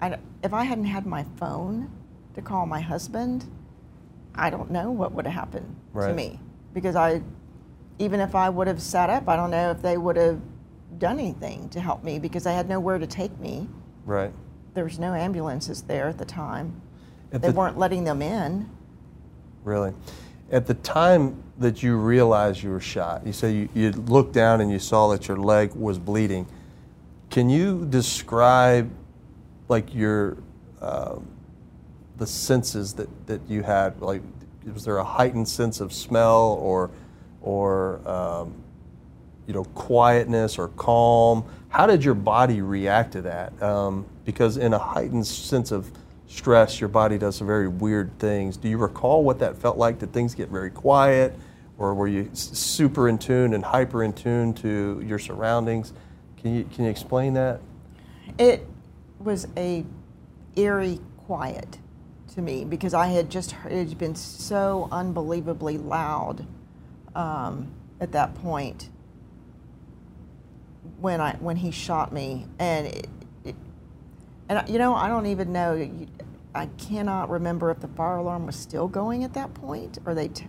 [0.00, 1.90] I, if I hadn't had my phone
[2.34, 3.44] to call my husband,
[4.34, 6.40] I don't know what would have happened to me.
[6.72, 7.22] Because I,
[7.98, 10.40] even if I would have sat up, I don't know if they would have
[10.98, 13.68] done anything to help me because I had nowhere to take me.
[14.04, 14.32] right.
[14.74, 16.80] There was no ambulances there at the time.
[17.32, 18.68] At They the- weren't letting them in.
[19.64, 19.92] Really?
[20.50, 24.60] At the time that you realized you were shot, you say you, you looked down
[24.60, 26.46] and you saw that your leg was bleeding.
[27.30, 28.90] Can you describe
[29.68, 30.38] like your
[30.80, 31.26] um
[32.16, 34.00] the senses that, that you had?
[34.00, 34.22] Like,
[34.72, 36.90] was there a heightened sense of smell or
[37.42, 38.54] or um,
[39.50, 41.44] you know quietness or calm?
[41.70, 43.60] How did your body react to that?
[43.60, 45.90] Um, because in a heightened sense of
[46.28, 48.56] stress, your body does some very weird things.
[48.56, 49.98] Do you recall what that felt like?
[49.98, 51.36] Did things get very quiet,
[51.78, 55.94] or were you super in tune and hyper in tune to your surroundings?
[56.40, 57.60] Can you can you explain that?
[58.38, 58.64] It
[59.18, 59.84] was a
[60.54, 61.78] eerie quiet
[62.34, 66.46] to me because I had just heard, it had been so unbelievably loud
[67.16, 68.90] um, at that point
[71.00, 73.08] when I when he shot me, and it,
[73.44, 73.56] it,
[74.48, 75.74] and you know I don't even know.
[75.74, 76.06] You-
[76.52, 80.26] I cannot remember if the fire alarm was still going at that point, or they,
[80.26, 80.48] t-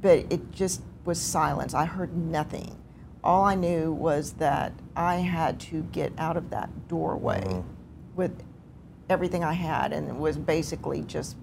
[0.00, 1.74] but it just was silence.
[1.74, 2.76] I heard nothing.
[3.24, 7.64] All I knew was that I had to get out of that doorway Mhm.
[8.14, 8.44] with
[9.10, 11.36] everything I had, and it was basically just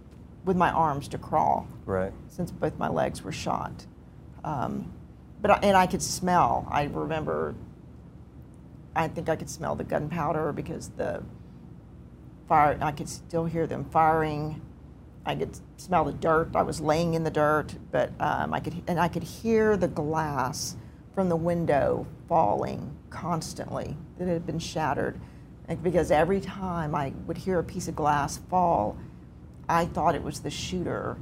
[0.45, 2.13] with my arms to crawl Right.
[2.29, 3.85] since both my legs were shot.
[4.45, 4.93] Um,
[5.41, 6.65] but I, and I could smell.
[6.71, 7.53] I remember.
[8.99, 11.23] I think I could smell the gunpowder because the
[12.49, 12.77] fire.
[12.81, 14.61] I could still hear them firing.
[15.25, 16.53] I could smell the dirt.
[16.53, 19.87] I was laying in the dirt, but um, I could and I could hear the
[19.87, 20.75] glass
[21.15, 25.17] from the window falling constantly that had been shattered.
[25.81, 28.97] Because every time I would hear a piece of glass fall,
[29.69, 31.15] I thought it was the shooter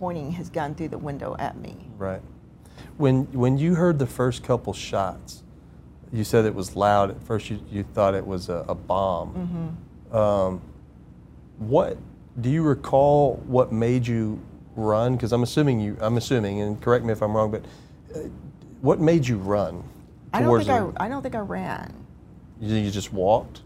[0.00, 1.76] pointing his gun through the window at me.
[1.96, 2.22] Right.
[2.96, 5.44] When when you heard the first couple shots,
[6.12, 7.10] you said it was loud.
[7.10, 9.76] At first, you, you thought it was a, a bomb.
[10.12, 10.60] Um,
[11.58, 11.96] what
[12.40, 13.36] do you recall?
[13.46, 14.40] What made you
[14.76, 15.14] run?
[15.14, 15.96] Because I'm assuming you.
[16.00, 17.64] I'm assuming, and correct me if I'm wrong, but
[18.14, 18.20] uh,
[18.80, 19.84] what made you run?
[20.32, 21.94] I don't think the- I, I don't think I ran.
[22.60, 23.62] You, you just walked,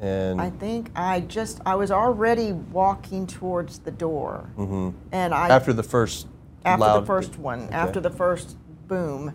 [0.00, 4.92] and I think I just I was already walking towards the door, Mhm.
[5.12, 6.26] and I after the first
[6.64, 7.74] after loud, the first one, Okay.
[7.74, 9.32] after the first boom,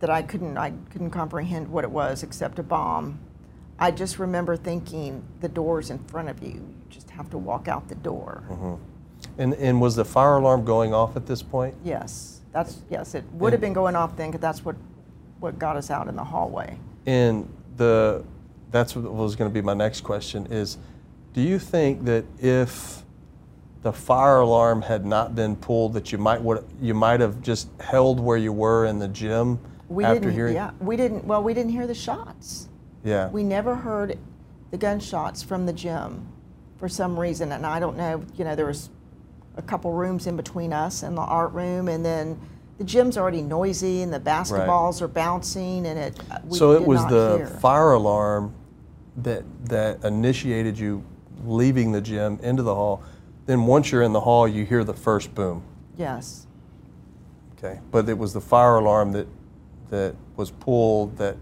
[0.00, 3.20] that I couldn't I couldn't comprehend what it was except a bomb.
[3.78, 6.48] I just remember thinking the door's in front of you.
[6.48, 8.44] You just have to walk out the door.
[8.50, 8.74] Mm-hmm.
[9.38, 11.74] And and was the fire alarm going off at this point?
[11.84, 13.14] Yes, that's yes.
[13.14, 14.76] It would have been going off then, because that's what
[15.40, 16.78] what got us out in the hallway.
[17.06, 18.24] And the
[18.70, 20.78] that's what was going to be my next question is
[21.32, 23.02] do you think that if
[23.82, 27.68] the fire alarm had not been pulled that you might would you might have just
[27.80, 30.34] held where you were in the gym We after didn't.
[30.34, 31.24] hearing Yeah, we didn't.
[31.24, 32.68] Well, we didn't hear the shots.
[33.04, 34.18] yeah We never heard
[34.70, 36.26] the gunshots from the gym
[36.76, 38.24] for some reason, and I don't know.
[38.36, 38.90] You know, there was
[39.56, 42.38] a couple rooms in between us and the art room, and then
[42.76, 46.20] the gym's already noisy, and the basketballs are bouncing, and it.
[46.30, 47.46] uh, so it was the hear.
[47.46, 48.54] fire alarm
[49.16, 51.04] that that initiated you
[51.44, 53.02] leaving the gym into the hall
[53.46, 55.62] then once you're in the hall you hear the first boom
[55.98, 56.46] Yes.
[57.58, 59.26] Okay, but it was the fire alarm that
[59.90, 61.36] that was pulled that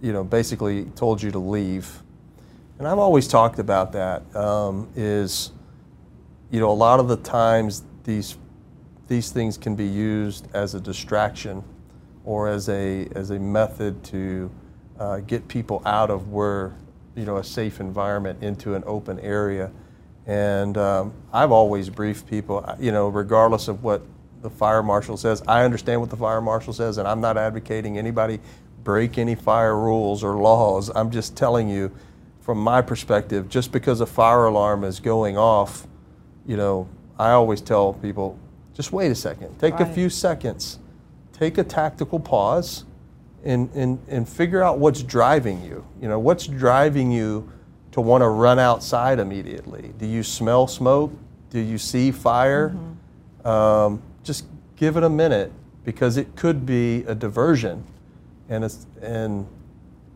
[0.00, 2.02] you know basically told you to leave.
[2.78, 4.34] And I've always talked about that.
[4.36, 5.52] Um, is
[6.50, 8.36] you know a lot of the times these
[9.08, 11.62] these things can be used as a distraction
[12.24, 14.50] or as a as a method to
[14.98, 16.74] uh, get people out of where
[17.14, 19.70] you know a safe environment into an open area.
[20.26, 24.02] And um, I've always briefed people, you know, regardless of what
[24.42, 25.42] the fire marshal says.
[25.46, 28.40] I understand what the fire marshal says, and I'm not advocating anybody
[28.84, 30.90] break any fire rules or laws.
[30.94, 31.90] I'm just telling you,
[32.40, 35.86] from my perspective, just because a fire alarm is going off,
[36.46, 38.38] you know, I always tell people,
[38.74, 39.58] just wait a second.
[39.58, 40.78] Take a few seconds.
[41.32, 42.84] Take a tactical pause
[43.44, 45.84] and, and, and figure out what's driving you.
[46.00, 47.50] You know, what's driving you
[47.92, 49.92] to want to run outside immediately?
[49.98, 51.12] Do you smell smoke?
[51.50, 52.76] Do you see fire?
[53.44, 54.15] Um, just
[54.76, 55.52] give it a minute
[55.84, 57.84] because it could be a diversion.
[58.48, 59.46] And, it's, and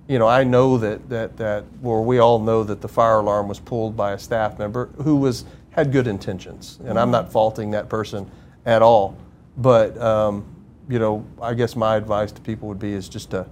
[0.09, 3.49] you know, I know that, that, that, or we all know that the fire alarm
[3.49, 6.79] was pulled by a staff member who was, had good intentions.
[6.85, 8.31] And I'm not faulting that person
[8.67, 9.17] at all.
[9.57, 10.45] But, um,
[10.89, 13.47] you know, I guess my advice to people would be is just to,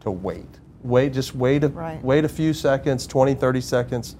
[0.00, 0.46] to wait.
[0.82, 2.02] Wait, just wait a, Right.
[2.04, 4.16] wait a few seconds, 20, 30 seconds,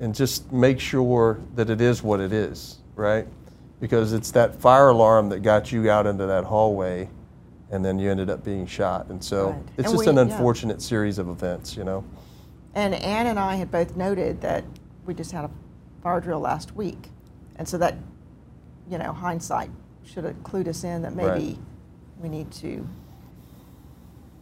[0.00, 3.26] and just make sure that it is what it is, right?
[3.80, 7.08] Because it's that fire alarm that got you out into that hallway
[7.70, 9.06] and then you ended up being shot.
[9.08, 9.56] And so Right.
[9.76, 10.22] it's And just we- an yeah.
[10.22, 12.04] unfortunate series of events, you know?
[12.74, 14.64] And Ann and I had both noted that
[15.06, 15.50] we just had a
[16.02, 17.10] fire drill last week.
[17.56, 17.96] And so that,
[18.88, 19.70] you know, hindsight
[20.04, 21.58] should have clued us in that maybe Right.
[22.22, 22.86] we need to.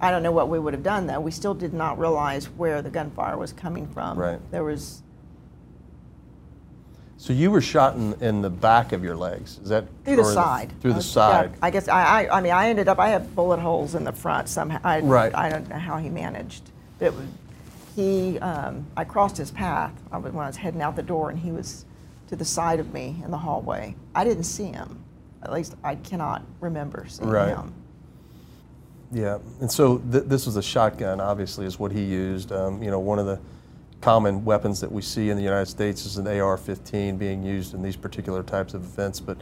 [0.01, 1.21] I don't know what we would have done though.
[1.21, 4.19] We still did not realize where the gunfire was coming from.
[4.19, 4.41] Right.
[4.51, 5.03] There was
[7.23, 9.61] So you were shot in, in the back of your legs.
[9.63, 10.73] Is that through the side.
[10.81, 11.53] Through the side.
[11.53, 14.03] Yeah, I guess I, I, I mean, I ended up, I had bullet holes in
[14.03, 14.81] the front somehow.
[14.83, 15.33] I, Right.
[15.33, 16.73] I don't know how he managed.
[16.99, 17.27] But it was,
[17.95, 21.31] he, um, I crossed his path I was, when I was heading out the door,
[21.31, 21.85] and he was
[22.27, 23.95] to the side of me in the hallway.
[24.17, 24.99] I didn't see him.
[25.45, 27.51] At least I cannot remember seeing Right.
[27.51, 27.73] him.
[29.13, 32.51] Yeah, and so th- this was a shotgun, obviously, is what he used.
[32.51, 33.39] Um, you know, one of the
[34.03, 37.83] common weapons that we see in the United States is an AR-15 being used in
[37.83, 39.39] these particular types of events, but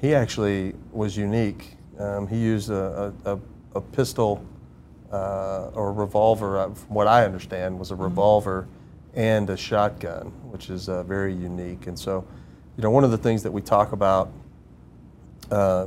[0.00, 1.76] he actually was unique.
[1.98, 3.38] Um, he used a, a,
[3.74, 4.44] a, pistol
[5.12, 8.66] uh, or a revolver, uh, from what I understand, was a revolver
[9.14, 11.86] and a shotgun, which is uh, very unique.
[11.86, 12.26] And so,
[12.76, 14.32] you know, one of the things that we talk about
[15.50, 15.86] uh,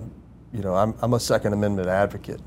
[0.54, 2.42] you know, I'm, I'm a Second Amendment advocate.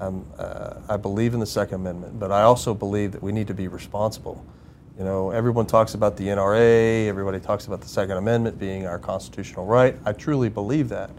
[0.00, 3.54] Uh, I believe in the Second Amendment, but I also believe that we need to
[3.54, 4.44] be responsible.
[4.96, 8.96] You know, everyone talks about the NRA, everybody talks about the Second Amendment being our
[8.96, 9.96] constitutional right.
[10.04, 11.10] I truly believe that.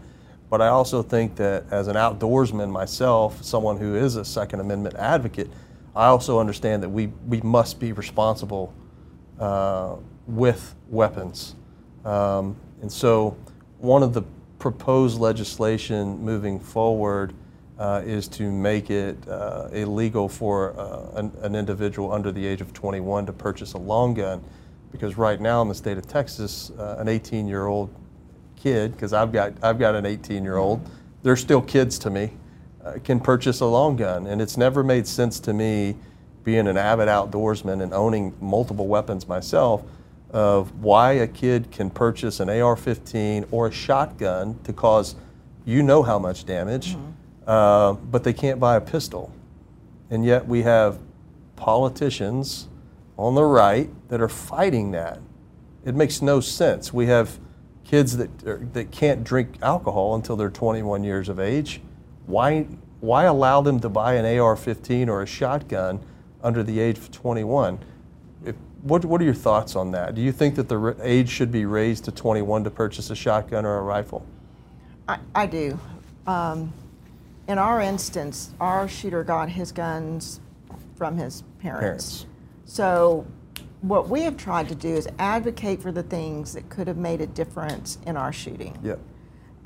[0.48, 4.94] But I also think that as an outdoorsman myself, someone who is a Second Amendment
[4.94, 5.50] advocate,
[5.94, 8.72] I also understand that we, we must be responsible
[9.38, 11.54] uh, with weapons.
[12.06, 13.36] Um, and so,
[13.76, 14.22] one of the
[14.58, 17.34] proposed legislation moving forward
[17.78, 22.60] uh, is to make it uh, illegal for uh, an, an individual under the age
[22.60, 24.42] of 21 to purchase a long gun.
[24.92, 27.94] Because right now in the state of Texas, uh, an 18 year old
[28.56, 30.88] kid, because I've got, I've got an 18 year old,
[31.22, 32.32] they're still kids to me,
[32.84, 34.26] uh, can purchase a long gun.
[34.26, 35.96] And it's never made sense to me,
[36.44, 39.82] being an avid outdoorsman and owning multiple weapons myself,
[40.30, 45.16] of why a kid can purchase an AR 15 or a shotgun to cause
[45.64, 46.96] you know how much damage,
[47.46, 49.32] uh, but they can't buy a pistol.
[50.10, 50.98] And yet we have
[51.56, 52.68] politicians
[53.16, 55.20] on the right that are fighting that.
[55.84, 56.92] It makes no sense.
[56.92, 57.38] We have
[57.84, 61.80] kids that, are, that can't drink alcohol until they're 21 years of age.
[62.26, 62.66] Why,
[63.00, 66.00] why allow them to buy an AR 15 or a shotgun
[66.42, 67.78] under the age of 21?
[68.44, 70.14] If, what, what are your thoughts on that?
[70.14, 73.64] Do you think that the age should be raised to 21 to purchase a shotgun
[73.64, 74.26] or a rifle?
[75.08, 75.78] I, I do.
[76.26, 76.72] Um,
[77.48, 80.40] in our instance, our shooter got his guns
[80.96, 81.80] from his parents.
[81.80, 82.26] Parents.
[82.64, 83.26] So,
[83.82, 87.20] what we have tried to do is advocate for the things that could have made
[87.20, 88.76] a difference in our shooting.
[88.82, 88.98] Yep.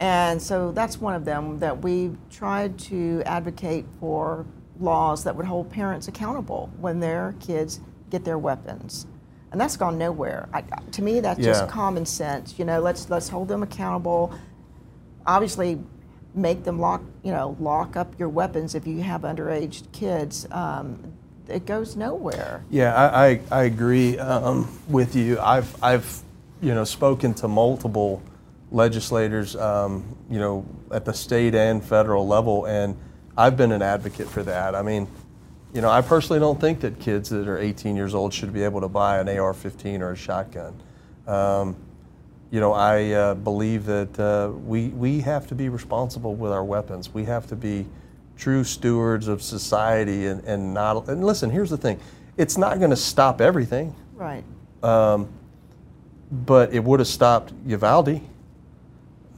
[0.00, 4.46] And so that's one of them that we've tried to advocate for
[4.78, 9.06] laws that would hold parents accountable when their kids get their weapons.
[9.52, 10.48] And that's gone nowhere.
[10.52, 11.46] I, to me, that's Yeah.
[11.52, 12.58] just common sense.
[12.58, 14.32] You know, let's let's hold them accountable.
[15.26, 15.78] Obviously,
[16.34, 20.46] make them lock you know lock up your weapons if you have underage kids.
[20.50, 21.12] Um,
[21.50, 22.64] it goes nowhere.
[22.70, 25.38] Yeah, I, I, I agree um, with you.
[25.40, 26.22] I've, I've,
[26.62, 28.22] you know, spoken to multiple
[28.70, 32.96] legislators, um, you know, at the state and federal level, and
[33.36, 34.74] I've been an advocate for that.
[34.74, 35.08] I mean,
[35.74, 38.62] you know, I personally don't think that kids that are 18 years old should be
[38.62, 40.80] able to buy an AR-15 or a shotgun.
[41.26, 41.76] Um,
[42.50, 46.64] you know, I uh, believe that uh, we, we have to be responsible with our
[46.64, 47.12] weapons.
[47.14, 47.86] We have to be
[48.36, 51.08] true stewards of society and, and not.
[51.08, 52.00] And listen, here's the thing
[52.36, 54.44] it's not going to stop everything, Right.
[54.82, 55.28] um,
[56.32, 58.20] but it would have stopped Uvalde.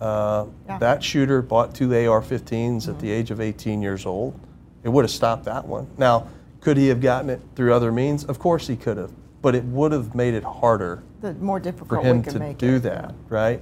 [0.01, 0.79] Uh, Yeah.
[0.79, 4.39] That shooter bought two AR 15s at the age of 18 years old.
[4.85, 5.87] It would have stopped that one.
[5.97, 6.29] Now,
[6.61, 8.25] could he have gotten it through other means?
[8.25, 9.13] Of course he could have,
[9.43, 12.77] but it would have made it harder The more difficult for him to make do
[12.77, 12.85] it.
[12.85, 13.61] that, right?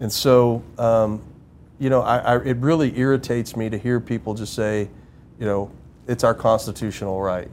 [0.00, 1.22] And so, um,
[1.78, 4.88] you know, I, I, it really irritates me to hear people just say,
[5.40, 5.70] you know,
[6.06, 7.48] it's our constitutional right.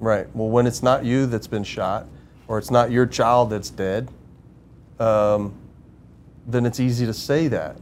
[0.00, 0.26] Right.
[0.34, 2.06] Well, when it's not you that's been shot,
[2.46, 4.08] or it's not your child that's dead,
[4.98, 5.54] um,
[6.46, 7.76] then it's easy to say that,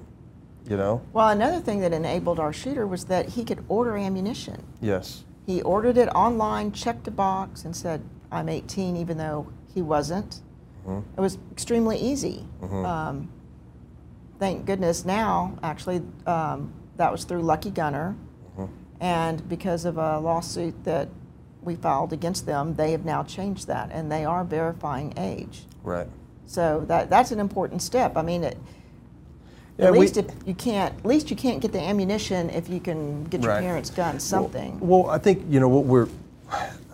[0.69, 1.01] you know?
[1.13, 4.65] Well, another thing that enabled our shooter was that he could order ammunition.
[4.81, 5.23] Yes.
[5.47, 10.41] He ordered it online, checked a box, and said, I'm 18, even though he wasn't.
[10.87, 11.19] Mm-hmm.
[11.19, 12.45] It was extremely easy.
[12.61, 12.85] Mm-hmm.
[12.85, 13.33] Um,
[14.39, 18.17] thank goodness now, actually, um, that was through Lucky Gunner.
[18.53, 18.73] Mm-hmm.
[19.01, 21.09] And because of a lawsuit that
[21.63, 25.65] we filed against them, they have now changed that and they are verifying age.
[25.83, 26.07] Right.
[26.47, 28.17] So that that's an important step.
[28.17, 28.57] I mean, it,
[29.79, 32.69] yeah, at least we, if you can't, at least you can't get the ammunition if
[32.69, 33.61] you can get your right.
[33.61, 34.79] parents' gun, something.
[34.81, 36.09] Well, well, I think you know what we're,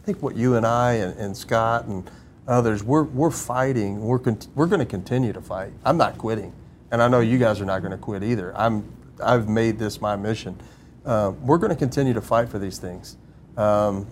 [0.02, 2.10] I think what you and I and, and Scott and
[2.48, 4.00] others we're we're fighting.
[4.00, 4.18] We're
[4.56, 5.72] we're going to continue to fight.
[5.84, 6.52] I'm not quitting,
[6.90, 8.56] and I know you guys are not going to quit either.
[8.56, 8.84] I'm
[9.22, 10.60] I've made this my mission.
[11.04, 13.16] Uh, we're going to continue to fight for these things,
[13.56, 14.06] um,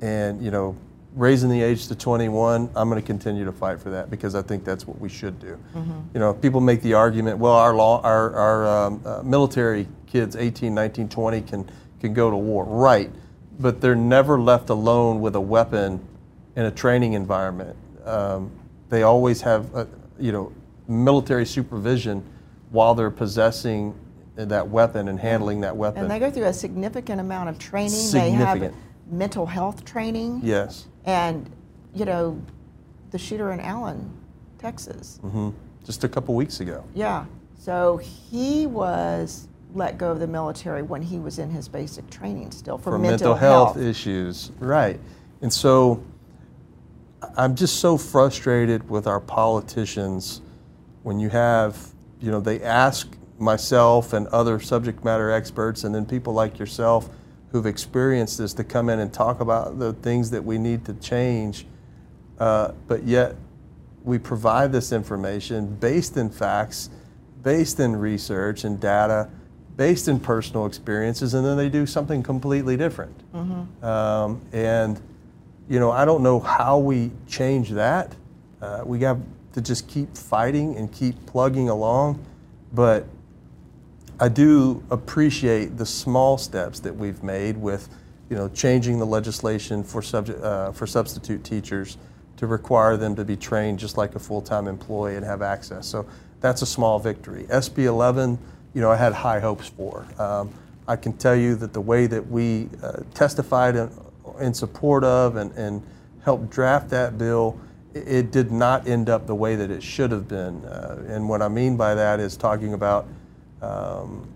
[0.00, 0.76] and you know
[1.14, 4.42] raising the age to 21, I'm going to continue to fight for that because I
[4.42, 5.56] think that's what we should do.
[5.72, 6.00] Mm-hmm.
[6.12, 10.34] You know, people make the argument, well, our law, our, our um, uh, military kids,
[10.34, 11.70] 18, 19, 20, can
[12.00, 13.10] can go to war, right?
[13.58, 16.06] But they're never left alone with a weapon
[16.56, 17.76] in a training environment.
[18.04, 18.50] Um,
[18.88, 19.86] they always have, a,
[20.18, 20.52] you know,
[20.88, 22.24] military supervision
[22.70, 23.94] while they're possessing
[24.36, 26.02] that weapon and handling that weapon.
[26.02, 27.90] And they go through a significant amount of training.
[27.90, 28.60] Significant.
[28.60, 28.74] They have
[29.12, 30.40] mental health training.
[30.42, 30.86] Yes.
[31.04, 31.48] And,
[31.94, 32.40] you know,
[33.12, 34.10] the shooter in Allen,
[34.58, 35.20] Texas.
[35.22, 35.50] Mm-hmm.
[35.84, 36.84] Just a couple weeks ago.
[36.94, 37.26] Yeah.
[37.56, 42.50] So he was let go of the military when he was in his basic training
[42.52, 44.52] still for, for mental, mental health, health issues.
[44.58, 45.00] Right.
[45.42, 46.02] And so
[47.36, 50.40] I'm just so frustrated with our politicians
[51.02, 56.06] when you have, you know, they ask myself and other subject matter experts and then
[56.06, 57.10] people like yourself
[57.50, 60.94] who've experienced this to come in and talk about the things that we need to
[60.94, 61.66] change,
[62.38, 63.36] uh, but yet
[64.02, 66.90] we provide this information based in facts,
[67.42, 69.28] based in research and data,
[69.76, 73.14] based in personal experiences, and then they do something completely different.
[73.32, 73.84] Mm-hmm.
[73.84, 75.00] Um, and
[75.68, 78.14] you know, I don't know how we change that.
[78.60, 79.20] Uh, we have
[79.54, 82.24] to just keep fighting and keep plugging along,
[82.72, 83.06] but
[84.20, 87.88] I do appreciate the small steps that we've made with,
[88.30, 91.98] you know, changing the legislation for subject uh, for substitute teachers
[92.36, 95.86] to require them to be trained just like a full-time employee and have access.
[95.86, 96.06] So
[96.40, 97.44] that's a small victory.
[97.44, 98.38] SB 11,
[98.74, 100.06] you know, I had high hopes for.
[100.18, 100.52] Um,
[100.86, 103.90] I can tell you that the way that we uh, testified in,
[104.40, 105.82] in, support of and, and
[106.22, 107.58] helped draft that bill,
[107.94, 110.62] it, it, did not end up the way that it should have been.
[110.64, 113.06] Uh, and what I mean by that is talking about
[113.62, 114.28] um,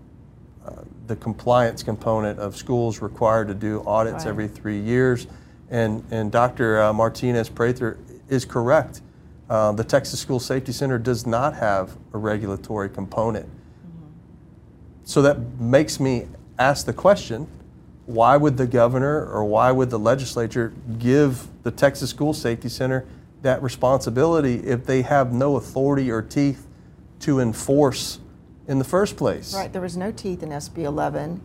[0.65, 0.71] uh,
[1.05, 4.29] the compliance component of schools required to do audits right.
[4.29, 5.27] every three years.
[5.69, 6.81] And, and Dr.
[6.81, 9.01] Uh, Martinez Prather is correct.
[9.49, 13.47] Uh, the Texas School Safety Center does not have a regulatory component.
[15.09, 16.27] So that makes me
[16.59, 17.47] ask the question
[18.05, 23.07] why would the governor or why would the legislature give the Texas School Safety Center
[23.41, 26.67] that responsibility if they have no authority or teeth
[27.21, 28.19] to enforce
[28.67, 29.55] in the first place.
[29.55, 31.41] Right, there was no teeth in SB 11,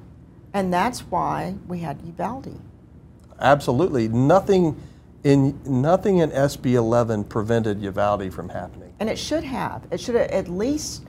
[0.53, 2.61] and that's why we had Uvalde.
[3.41, 4.09] Absolutely.
[4.09, 4.79] Nothing
[5.23, 8.93] in, nothing in SB 11 prevented Uvalde from happening.
[9.01, 9.87] And it should have.
[9.91, 11.05] It should have at least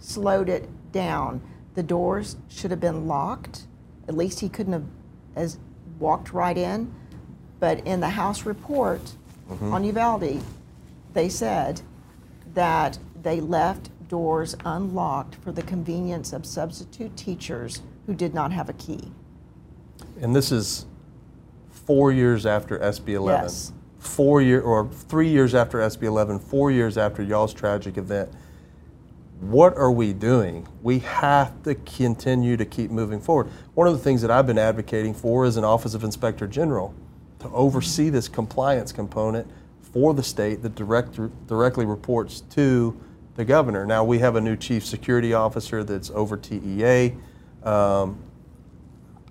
[0.00, 1.40] slowed it down.
[1.74, 3.66] The doors should have been locked.
[4.08, 4.86] At least he couldn't have
[5.36, 5.58] as
[5.98, 6.92] walked right in.
[7.58, 9.12] But in the House report
[9.48, 9.72] mm-hmm.
[9.72, 10.42] on Uvalde,
[11.12, 11.82] they said
[12.54, 18.68] that they left doors unlocked for the convenience of substitute teachers who did not have
[18.68, 19.12] a key.
[20.20, 20.86] And this is
[21.70, 23.42] four years after SB 11.
[23.44, 23.72] Yes.
[23.98, 28.30] Four year or three years after SB 11, four years after y'all's tragic event.
[29.40, 30.68] What are we doing?
[30.82, 33.48] We have to continue to keep moving forward.
[33.72, 36.94] One of the things that I've been advocating for is an Office of Inspector General
[37.38, 39.48] to oversee this compliance component
[39.80, 42.94] for the state that direct, directly reports to
[43.36, 43.86] the governor.
[43.86, 47.14] Now we have a new chief security officer that's over TEA.
[47.62, 48.18] Um,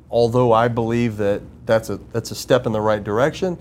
[0.10, 3.60] although I believe that that's a that's a step in the right direction,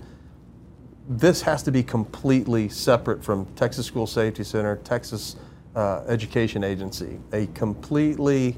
[1.07, 5.35] this has to be completely separate from Texas School Safety Center, Texas
[5.75, 8.57] uh, Education Agency, a completely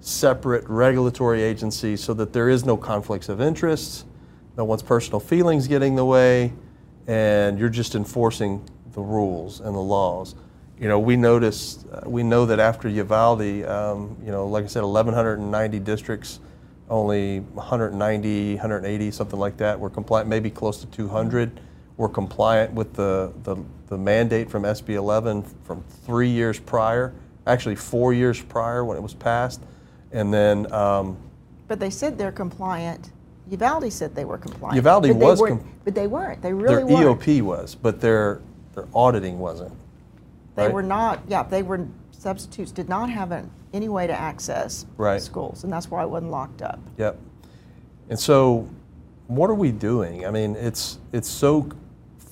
[0.00, 4.06] separate regulatory agency, so that there is no conflicts of interest,
[4.56, 6.52] no one's personal feelings getting in the way,
[7.06, 10.34] and you're just enforcing the rules and the laws.
[10.78, 14.66] You know, we noticed, uh, we know that after Uvalde, um, you know, like I
[14.66, 16.40] said, 1,190 districts,
[16.90, 21.60] only 190, 180, something like that, were compliant, maybe close to 200
[21.96, 27.12] were compliant with the, the, the mandate from SB 11 from three years prior,
[27.46, 29.62] actually four years prior when it was passed.
[30.12, 31.16] And then, um,
[31.68, 33.12] But they said they're compliant.
[33.50, 34.76] Uvalde said they were compliant.
[34.76, 36.40] Uvalde but was com- But they weren't.
[36.42, 37.20] They really their weren't.
[37.20, 38.40] EOP was, but their,
[38.74, 39.72] their auditing wasn't.
[40.56, 40.72] They right?
[40.72, 45.20] were not, yeah, they were, substitutes did not have an, any way to access Right.
[45.20, 46.78] schools, and that's why it wasn't locked up.
[46.96, 47.18] Yep.
[48.08, 48.68] And so,
[49.26, 50.26] what are we doing?
[50.26, 51.68] I mean, it's it's so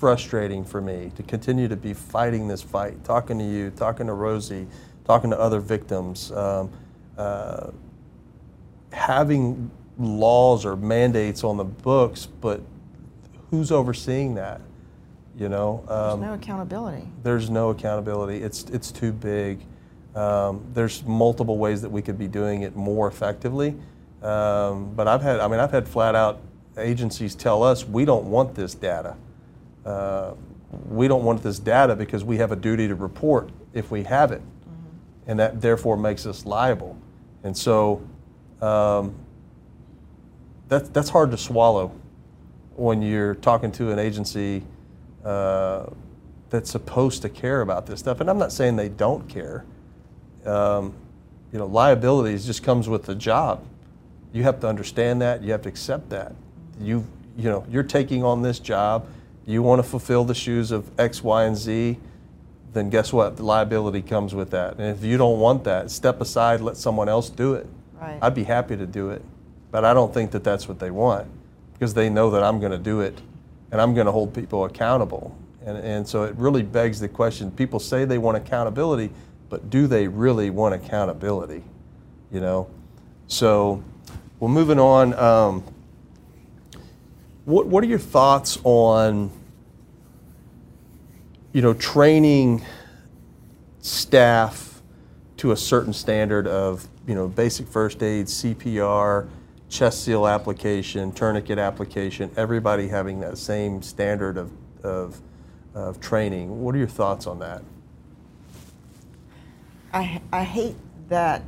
[0.02, 4.12] frustrating for me to continue to be fighting this fight, talking to you, talking to
[4.12, 4.66] Rosie,
[5.04, 6.72] talking to other victims, um,
[7.16, 7.70] uh,
[8.92, 12.60] having laws or mandates on the books, but
[13.52, 14.60] who's overseeing that?
[15.38, 17.06] You know, There's um, no accountability.
[17.22, 18.42] there's no accountability.
[18.42, 19.64] It's it's too big.
[20.16, 23.76] Um, there's multiple ways that we could be doing it more effectively.
[24.20, 26.40] Um, but I've had, I mean, I've had flat out
[26.76, 29.14] agencies tell us we don't want this data.
[29.84, 30.34] Uh,
[30.88, 34.32] we don't want this data because we have a duty to report if we have
[34.32, 34.42] it,
[35.26, 36.96] and that therefore makes us liable.
[37.44, 38.02] And so
[38.60, 39.14] um,
[40.68, 41.92] that, that's hard to swallow
[42.76, 44.62] when you're talking to an agency
[45.24, 45.86] uh,
[46.50, 48.20] that's supposed to care about this stuff.
[48.20, 49.64] And I'm not saying they don't care.
[50.44, 50.94] Um,
[51.52, 53.64] you know, liabilities just comes with the job.
[54.32, 55.42] You have to understand that.
[55.42, 56.34] You have to accept that.
[56.80, 57.06] You,
[57.36, 59.06] you know, you're taking on this job.
[59.46, 61.98] You want to fulfill the shoes of X, Y, and Z.
[62.72, 63.36] Then guess what?
[63.36, 64.78] The liability comes with that.
[64.78, 66.60] And if you don't want that, step aside.
[66.60, 67.66] Let someone else do it.
[68.00, 68.18] Right.
[68.22, 69.22] I'd be happy to do it,
[69.70, 71.28] but I don't think that that's what they want
[71.74, 73.20] because they know that I'm going to do it
[73.70, 75.36] and I'm going to hold people accountable.
[75.64, 79.10] And, and so it really begs the question people say they want accountability,
[79.48, 81.62] but do they really want accountability?
[82.30, 82.70] You know?
[83.28, 83.82] So,
[84.40, 85.64] well, moving on, um,
[87.44, 89.30] what, what are your thoughts on,
[91.52, 92.64] you know, training
[93.80, 94.80] staff
[95.38, 99.28] to a certain standard of, you know, basic first aid, CPR,
[99.68, 104.52] chest seal application, tourniquet application, everybody having that same standard of,
[104.84, 105.20] of,
[105.74, 106.62] of training.
[106.62, 107.62] What are your thoughts on that?
[109.92, 110.76] I, I hate
[111.08, 111.42] that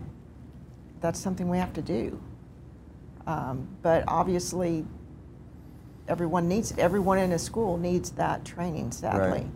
[1.01, 2.19] that's something we have to do.
[3.27, 4.85] Um, but obviously,
[6.09, 6.79] everyone needs it.
[6.79, 9.47] Everyone in a school needs that training, sadly.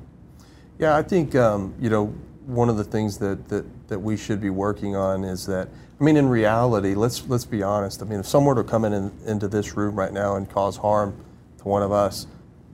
[0.79, 2.07] Yeah, I think um, you know
[2.47, 5.69] one of the things that, that that we should be working on is that
[6.01, 8.03] I mean, in reality, let's let's be honest.
[8.03, 10.49] I mean, if someone were to come in, in into this room right now and
[10.49, 11.17] cause harm
[11.59, 12.27] to one of us,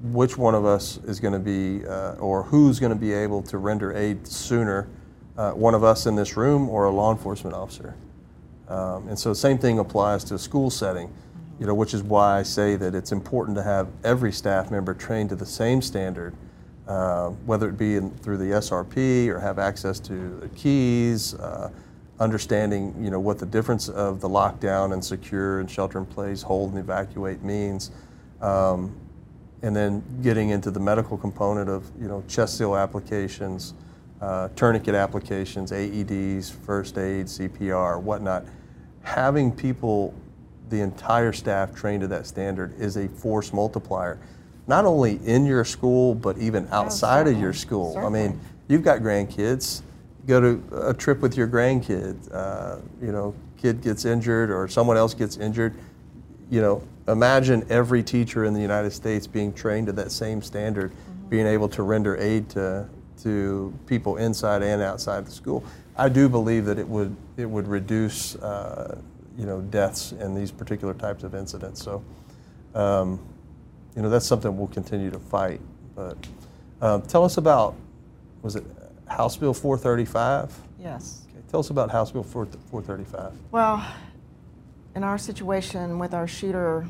[0.02, 3.42] which one of us is going to be, uh, or who's going to be able
[3.44, 4.88] to render aid sooner?
[5.36, 7.96] Uh, one of us in this room or a law enforcement officer?
[8.68, 11.12] Um, and so same thing applies to a school setting,
[11.58, 14.94] you know, which is why I say that it's important to have every staff member
[14.94, 16.34] trained to the same standard,
[16.88, 21.70] uh, whether it be in, through the SRP or have access to the keys, uh,
[22.20, 26.42] understanding, you know, what the difference of the lockdown and secure and shelter in place,
[26.42, 27.90] hold and evacuate means.
[28.40, 28.94] Um,
[29.62, 33.74] and then getting into the medical component of, you know, chest seal applications,
[34.20, 38.44] uh, tourniquet applications, AEDs, first aid, CPR, whatnot.
[39.02, 40.14] Having people,
[40.74, 44.18] the entire staff trained to that standard is a force multiplier,
[44.66, 47.98] not only in your school, but even outside of your certainly, school.
[47.98, 49.82] I mean, you've got grandkids,
[50.26, 54.96] go to a trip with your grandkid, uh, you know, kid gets injured or someone
[54.96, 55.76] else gets injured,
[56.50, 60.90] you know, imagine every teacher in the United States being trained to that same standard,
[61.28, 62.88] being able to render aid to,
[63.22, 65.62] to people inside and outside the school.
[65.96, 68.98] I do believe that it would, it would reduce, uh,
[69.36, 71.82] you know, deaths in these particular types of incidents.
[71.82, 72.04] So,
[72.74, 73.20] um,
[73.96, 75.60] you know, that's something we'll continue to fight.
[75.94, 76.16] But
[76.80, 77.74] um, tell us about,
[78.42, 78.64] was it
[79.06, 80.52] House Bill 435?
[80.78, 81.22] Yes.
[81.30, 83.32] Okay, tell us about House Bill 4, 435.
[83.50, 83.86] Well,
[84.94, 86.86] in our situation with our shooter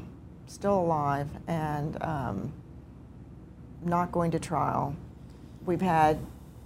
[0.46, 2.52] still alive and um,
[3.82, 4.94] not going to trial,
[5.64, 6.18] we've had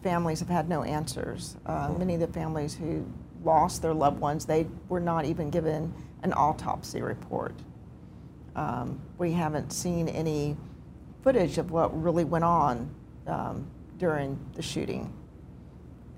[0.03, 1.57] families have had no answers.
[1.67, 3.05] Uh, many of the families who
[3.45, 7.55] lost their loved ones, they were not even given an autopsy report.
[8.57, 10.57] Um, we haven't seen any
[11.23, 12.91] footage of what really went on
[13.27, 15.13] um, during the shooting.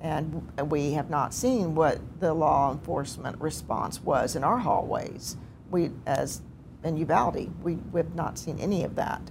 [0.00, 5.36] And we have not seen what the law enforcement response was in our hallways.
[5.70, 6.40] We, as
[6.82, 9.30] in Uvalde, we, we have not seen any of that.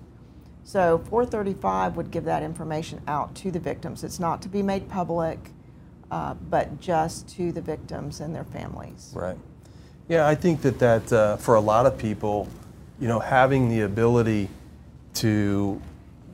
[0.63, 4.03] So 435 would give that information out to the victims.
[4.03, 5.51] It's not to be made public.
[6.11, 9.11] Uh, but just to the victims and their families.
[9.15, 9.37] Right.
[10.07, 12.47] Yeah, I think that that uh, for a lot of people,
[12.99, 14.49] you know, having the ability
[15.15, 15.81] to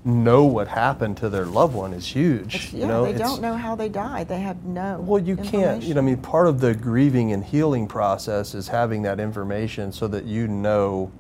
[0.05, 2.55] know what happened to their loved one is huge.
[2.55, 4.28] It's- you yeah, know, they don't know how they died.
[4.28, 4.99] They have no.
[5.01, 5.82] Well, you can't.
[5.84, 9.91] You know, I mean, part of the grieving and healing process is having that information
[9.91, 11.11] so that you know,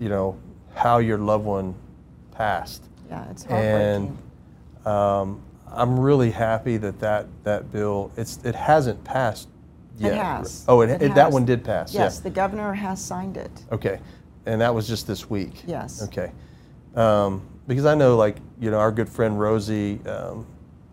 [0.00, 0.36] you know,
[0.74, 1.74] how your loved one
[2.32, 2.82] passed.
[3.10, 4.16] Yeah, it's And
[4.84, 5.32] heartbreaking.
[5.34, 5.40] um,
[5.70, 9.48] I'm really happy that that, that bill it's it hasn't passed
[9.98, 10.12] yet.
[10.12, 10.64] It has.
[10.68, 11.32] Oh, it, It it- that has.
[11.34, 11.92] one did pass.
[11.94, 12.22] Yes, Yeah.
[12.24, 13.50] the governor has signed it.
[13.72, 13.98] Okay,
[14.46, 15.62] and that was just this week.
[15.66, 16.02] Yes.
[16.04, 16.32] Okay,
[16.96, 20.00] um, because I know, like you know, our good friend Rosie.
[20.06, 20.46] Um,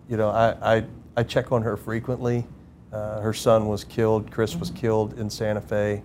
[0.09, 0.83] you know, I, I
[1.17, 2.45] I check on her frequently.
[2.91, 4.31] Uh, her son was killed.
[4.31, 6.01] Chris was killed in Santa Fe,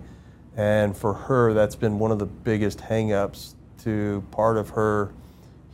[0.55, 5.11] and for her, that's been one of the biggest hangups to part of her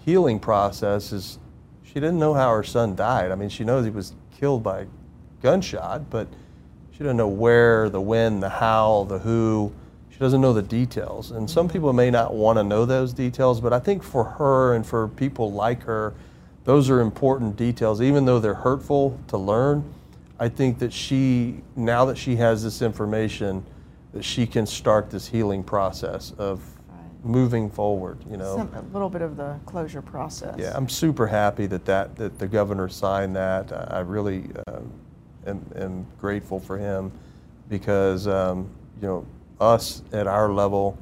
[0.06, 1.12] healing process.
[1.12, 1.38] Is
[1.94, 3.32] she didn't know how her son died.
[3.32, 4.88] I mean, she knows he was killed by
[5.44, 6.28] gunshot, but
[6.91, 9.72] she doesn't know where, the when, the how, the who.
[10.10, 11.30] She doesn't know the details.
[11.30, 14.74] And some people may not want to know those details, but I think for her
[14.74, 16.16] and for people like her,
[16.64, 18.02] those are important details.
[18.02, 19.84] Even though they're hurtful to learn,
[20.39, 23.64] I think that she, now that she has this information,
[24.14, 26.64] that she can start this healing process of.
[27.24, 28.57] Moving forward, you know.
[28.57, 30.55] Some, a little bit of the closure process.
[30.57, 33.71] Yeah, I'm super happy that that, that the governor signed that.
[33.91, 34.91] I really um,
[35.47, 37.11] am, am grateful for him
[37.69, 38.69] because, um,
[39.01, 39.26] you know,
[39.59, 40.97] us at our level,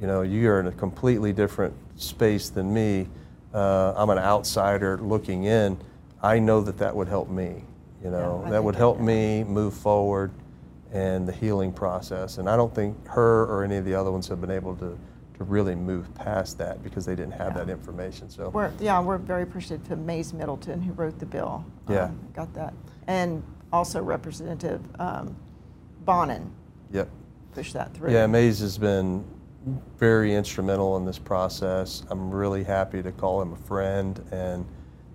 [0.00, 3.08] you know, you are in a completely different space than me.
[3.52, 5.78] Uh, I'm an outsider looking in.
[6.22, 7.64] I know that that would help me,
[8.02, 10.30] you know, I that would help me move forward
[10.92, 12.38] and the healing process.
[12.38, 14.98] And I don't think her or any of the other ones have been able to,
[15.36, 17.64] to really move past that because they didn't have Yeah.
[17.64, 18.30] that information.
[18.30, 18.48] So.
[18.48, 21.64] We're, yeah, we're very appreciative to Mayes Middleton, who wrote the bill.
[21.88, 22.04] Yeah.
[22.04, 22.72] Um, Got that.
[23.06, 25.36] And also Representative um,
[26.06, 26.48] Bonnen
[26.92, 27.08] Yep.
[27.52, 28.12] pushed that through.
[28.12, 29.24] Yeah, Mayes has been
[29.98, 32.04] very instrumental in this process.
[32.08, 34.64] I'm really happy to call him a friend and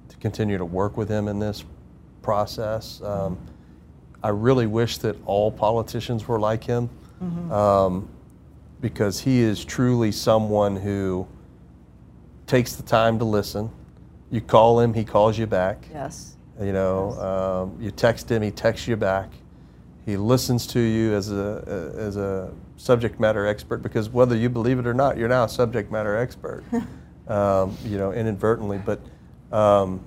[0.09, 1.63] to continue to work with him in this
[2.22, 3.01] process.
[3.01, 3.38] Um,
[4.22, 6.89] I really wish that all politicians were like him
[7.51, 8.07] um,
[8.82, 11.27] because he is truly someone who
[12.47, 13.71] takes the time to listen.
[14.29, 15.88] You call him, he calls you back.
[15.93, 16.36] Yes.
[16.59, 19.29] You know, um, you text him, he texts you back.
[20.05, 24.79] He listens to you as a as a subject matter expert because whether you believe
[24.79, 26.63] it or not, you're now a subject matter expert.
[27.27, 28.99] um, you know, inadvertently, but
[29.51, 30.03] um,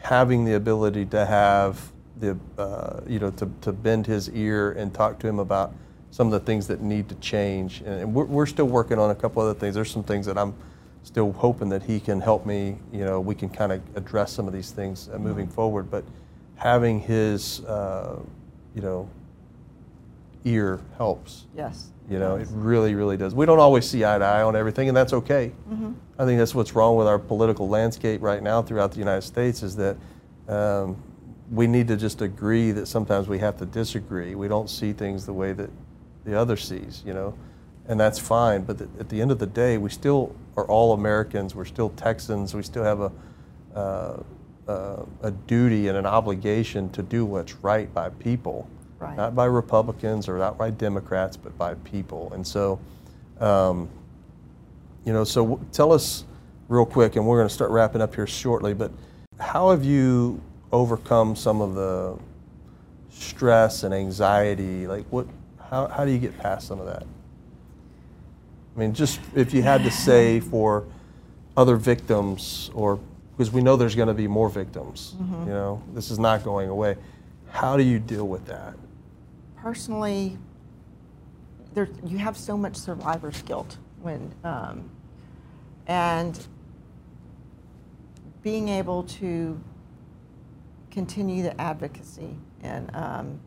[0.00, 4.94] having the ability to have the uh, you know to, to bend his ear and
[4.94, 5.74] talk to him about
[6.12, 9.14] some of the things that need to change, and, we're, we're still working on a
[9.14, 9.74] couple other things.
[9.74, 10.54] There's some things that I'm
[11.02, 12.76] still hoping that he can help me.
[12.92, 15.90] You know, we can kind of address some of these things uh, moving forward.
[15.90, 16.04] But
[16.54, 18.20] having his, uh,
[18.74, 19.08] you know,
[20.44, 21.46] ear helps.
[21.56, 21.88] Yes.
[22.10, 23.34] You know, it really, really does.
[23.34, 25.52] We don't always see eye to eye on everything, and that's okay.
[25.70, 25.92] Mm-hmm.
[26.18, 29.62] I think that's what's wrong with our political landscape right now throughout the United States
[29.62, 29.96] is that
[30.46, 31.02] um,
[31.50, 34.34] we need to just agree that sometimes we have to disagree.
[34.34, 35.70] We don't see things the way that
[36.24, 37.34] the other sees, you know,
[37.88, 38.62] and that's fine.
[38.62, 41.54] But th- at the end of the day, we still are all Americans.
[41.54, 42.54] We're still Texans.
[42.54, 43.12] We still have a
[43.74, 44.22] uh,
[44.68, 48.68] uh, a duty and an obligation to do what's right by people,
[49.00, 49.16] Right.
[49.16, 52.30] not by Republicans or not by Democrats, but by people.
[52.32, 52.78] And so,
[53.40, 53.88] um,
[55.04, 56.24] you know, so w- tell us
[56.68, 58.72] real quick, and we're going to start wrapping up here shortly.
[58.72, 58.92] But
[59.40, 62.16] how have you overcome some of the
[63.10, 64.86] stress and anxiety?
[64.86, 65.26] Like, what?
[65.72, 67.02] How, how do you get past some of that?
[68.76, 70.84] I mean, just if you had to say for
[71.56, 73.00] other victims, or
[73.32, 75.48] because we know there's going to be more victims, Mm-hmm.
[75.48, 76.96] you know, this is not going away.
[77.50, 78.74] How do you deal with that?
[79.56, 80.36] Personally,
[81.72, 84.90] there, you have so much survivor's guilt when, um,
[85.86, 86.46] and
[88.42, 89.58] being able to
[90.90, 93.40] continue the advocacy and um,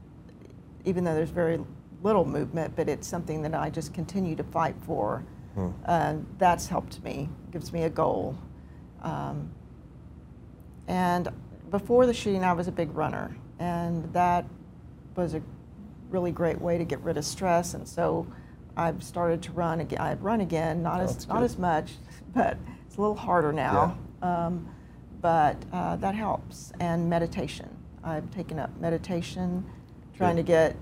[0.86, 1.60] even though there's very
[2.04, 5.24] little movement, but it's something that I just continue to fight for.
[5.56, 5.70] Hmm.
[5.86, 8.38] Uh, that's helped me, gives me a goal.
[9.02, 9.50] Um,
[10.88, 11.30] and
[11.72, 14.46] before the shooting, I was a big runner, and that
[15.16, 15.42] was a
[16.10, 17.74] really great way to get rid of stress.
[17.74, 18.28] And so
[18.78, 20.00] I've started to run again.
[20.00, 21.46] I run again, not Oh, as not good.
[21.46, 21.94] as much,
[22.34, 23.98] but it's a little harder now.
[24.22, 24.68] Um,
[25.22, 26.72] but uh, that helps.
[26.80, 27.70] And meditation.
[28.04, 29.66] I've taken up meditation,
[30.16, 30.46] trying Good.
[30.46, 30.76] to get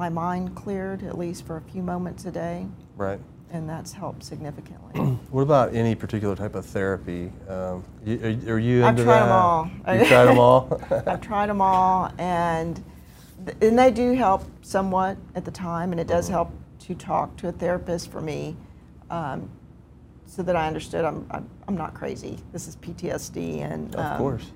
[0.00, 2.66] my mind cleared at least for a few moments a day.
[2.96, 3.20] Right.
[3.52, 4.94] and that's helped significantly.
[5.30, 7.30] What about any particular type of therapy?
[7.48, 9.22] Um, are, are you I've tried that?
[9.26, 9.70] 'em all.
[9.98, 10.80] You tried them all.
[11.06, 12.82] I've tried them all, and
[13.44, 16.32] th- and they do help somewhat at the time, and it does Mhm.
[16.32, 16.50] help
[16.86, 18.56] to talk to a therapist for me,
[19.10, 19.48] um,
[20.26, 22.38] so that I understood I'm, I'm I'm not crazy.
[22.52, 24.46] This is PTSD, and Of um, course.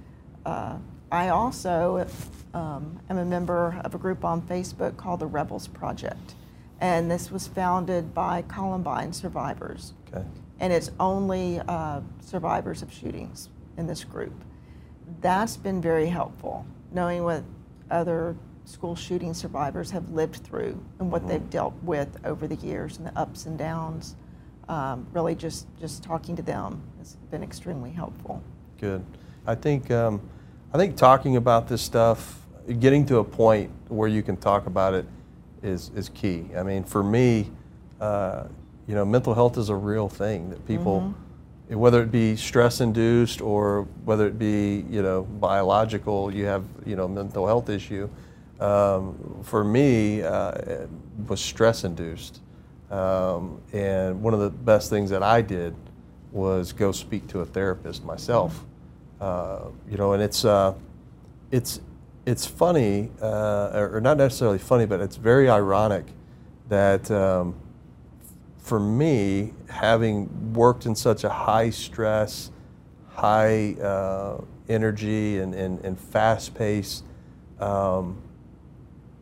[0.46, 0.76] Uh,
[1.12, 2.06] I also
[2.54, 6.34] um, am a member of a group on Facebook called the Rebels Project,
[6.80, 10.24] and this was founded by Columbine survivors Okay.
[10.60, 14.32] and it's only uh, survivors of shootings in this group.
[15.20, 17.42] That's been very helpful, knowing what
[17.90, 21.28] other school shooting survivors have lived through and what Mhm.
[21.28, 24.14] they've dealt with over the years and the ups and downs.
[24.68, 28.40] Um, really, just just talking to them has been extremely helpful.
[28.78, 29.04] Good.
[29.46, 30.20] I think um,
[30.72, 32.43] I think talking about this stuff,
[32.78, 35.06] getting to a point where you can talk about it,
[35.62, 36.46] is is key.
[36.56, 37.50] I mean, for me,
[38.00, 38.44] uh,
[38.86, 41.14] you know, mental health is a real thing that people,
[41.68, 46.96] whether it be stress induced or whether it be you know biological, you have you
[46.96, 48.08] know mental health issue.
[48.60, 50.88] Um, for me, uh, it
[51.26, 52.40] was stress induced,
[52.90, 55.74] um, and one of the best things that I did
[56.30, 58.64] was go speak to a therapist myself.
[59.20, 60.74] Uh, you know, and it's uh,
[61.50, 61.80] it's
[62.26, 66.06] it's funny, uh, or not necessarily funny, but it's very ironic
[66.68, 67.54] that um,
[68.58, 72.50] for me, having worked in such a high stress,
[73.10, 77.04] high uh, energy, and, and, and fast paced,
[77.60, 78.16] um,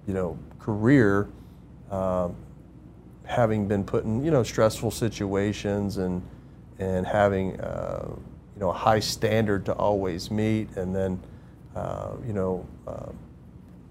[0.07, 1.29] you know, career,
[1.91, 2.37] um,
[3.25, 6.23] having been put in you know stressful situations and
[6.79, 11.21] and having uh, you know a high standard to always meet, and then
[11.75, 13.11] uh, you know uh,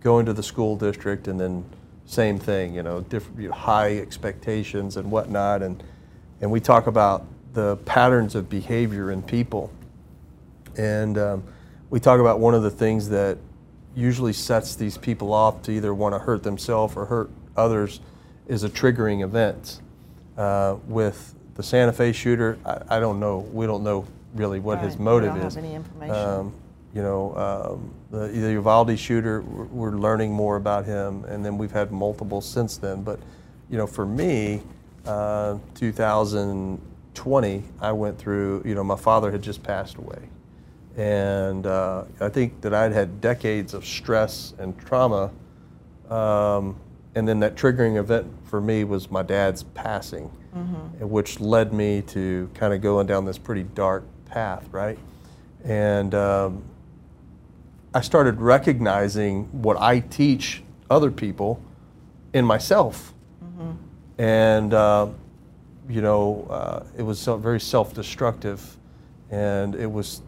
[0.01, 1.63] going to the school district, and then
[2.05, 5.83] same thing, you know, different you know, high expectations and whatnot, and
[6.41, 9.71] and we talk about the patterns of behavior in people,
[10.77, 11.43] and um,
[11.89, 13.37] we talk about one of the things that
[13.95, 17.99] usually sets these people off to either want to hurt themselves or hurt others
[18.47, 19.81] is a triggering event.
[20.37, 23.39] Uh, with the Santa Fe shooter, I, I don't know.
[23.51, 25.55] We don't know really what his Right, we motive don't is.
[25.55, 26.15] have any information.
[26.15, 26.53] Um,
[26.93, 31.57] you know, um, the, the Uvalde shooter, we're, we're learning more about him, and then
[31.57, 33.01] we've had multiple since then.
[33.03, 33.19] But,
[33.69, 34.61] you know, for me,
[35.05, 40.29] uh, 2020, I went through, you know, my father had just passed away.
[40.97, 45.31] And uh, I think that I'd had decades of stress and trauma.
[46.09, 46.75] Um,
[47.15, 51.07] and then that triggering event for me was my dad's passing, Mm-hmm.
[51.07, 54.99] which led me to kind of going down this pretty dark path, right?
[55.63, 56.61] And um,
[57.93, 61.61] I started recognizing what I teach other people
[62.33, 63.13] in myself.
[63.43, 63.71] Mm-hmm.
[64.21, 65.07] And, uh,
[65.89, 68.77] you know, uh, it was very self destructive.
[69.29, 70.21] And it was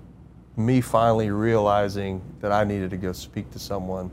[0.55, 4.11] me finally realizing that I needed to go speak to someone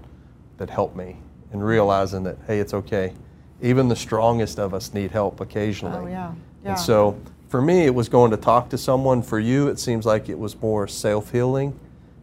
[0.56, 1.16] that helped me
[1.52, 3.12] and realizing that, hey, it's okay.
[3.62, 5.96] Even the strongest of us need help occasionally.
[5.96, 6.32] Oh yeah,
[6.64, 6.70] yeah.
[6.70, 9.22] And so for me, it was going to talk to someone.
[9.22, 11.78] For you, it seems like it was more self healing,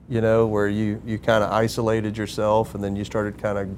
[0.10, 3.70] you know, where you, you kind of isolated yourself and then you started kind of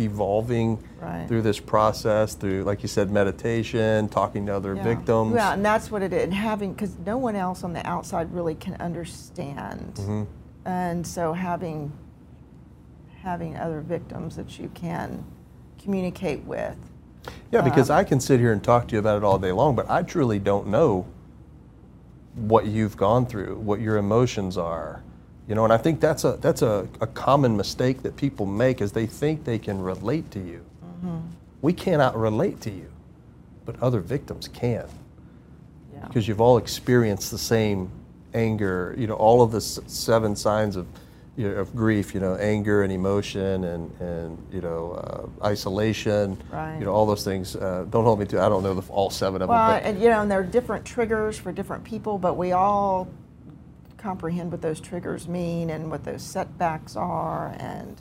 [0.00, 1.26] evolving Right.
[1.28, 4.82] through this process, through, like you said, meditation, talking to other Yeah.
[4.82, 5.34] victims.
[5.34, 6.24] Yeah, and that's what it is.
[6.24, 9.94] And having, because no one else on the outside really can understand.
[9.94, 10.22] Mm-hmm.
[10.64, 11.92] And so having,
[13.22, 15.24] having other victims that you can
[15.80, 16.76] communicate with.
[17.52, 19.52] Yeah, because Um, I can sit here and talk to you about it all day
[19.52, 21.06] long, but I truly don't know
[22.34, 25.02] what you've gone through, what your emotions are.
[25.48, 28.82] You know, and I think that's a that's a, a common mistake that people make
[28.82, 30.64] is they think they can relate to you.
[31.62, 32.88] We cannot relate to you,
[33.64, 34.86] but other victims can
[35.92, 36.06] Yeah.
[36.06, 37.90] because you've all experienced the same
[38.34, 38.94] anger.
[38.98, 40.86] You know, all of the s- seven signs of
[41.36, 42.14] you know, of grief.
[42.14, 44.92] You know, anger and emotion and and you know
[45.40, 46.36] uh, isolation.
[46.52, 46.78] Right.
[46.78, 47.56] You know, all those things.
[47.56, 48.42] Uh, don't hold me to.
[48.42, 49.80] I don't know the, all seven of Well, them.
[49.82, 53.08] But and you know, and there are different triggers for different people, but we all
[53.98, 58.00] comprehend what those triggers mean and what those setbacks are, and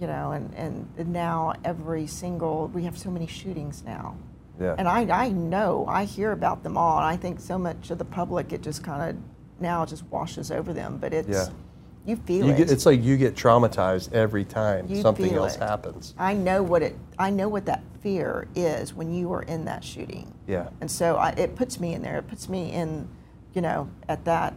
[0.00, 0.52] you know, and
[0.98, 4.16] and now every single we have so many shootings now,
[4.60, 4.74] yeah.
[4.78, 7.98] and I I know I hear about them all, and I think so much of
[7.98, 9.16] the public it just kind of
[9.60, 11.46] now just washes over them, but it's Yeah.
[12.04, 12.56] you feel you it.
[12.58, 15.60] get, it's like you get traumatized every time You something else it.
[15.62, 16.14] happens.
[16.18, 19.82] I know what it I know what that fear is when you are in that
[19.82, 20.34] shooting.
[20.46, 20.68] Yeah.
[20.82, 22.18] And so I, it puts me in there.
[22.18, 23.08] It puts me in,
[23.56, 24.54] you know, at that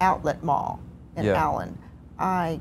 [0.00, 0.80] outlet mall
[1.16, 1.34] in Yeah.
[1.34, 1.78] Allen.
[2.18, 2.60] I,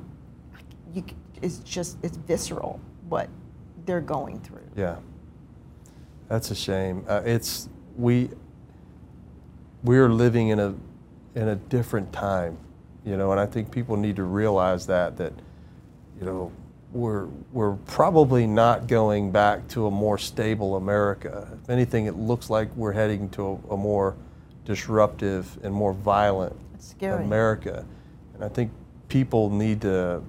[0.93, 1.03] you,
[1.41, 3.29] it's just it's visceral what
[3.85, 4.67] they're going through.
[4.75, 4.97] Yeah.
[6.27, 7.05] That's a shame.
[7.07, 8.29] Uh, it's we
[9.83, 10.75] we're living in a
[11.35, 12.57] in a different time,
[13.05, 15.33] you know, and I think people need to realize that that
[16.19, 16.51] you know
[16.91, 21.47] we're we're probably not going back to a more stable America.
[21.63, 24.15] If anything, it looks like we're heading to a, a more
[24.65, 26.55] disruptive and more violent
[27.01, 27.85] America.
[28.33, 28.71] And I think
[29.07, 30.23] people need to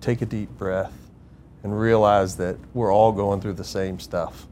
[0.00, 0.92] take a deep breath
[1.62, 4.46] and realize that we're all going through the same stuff.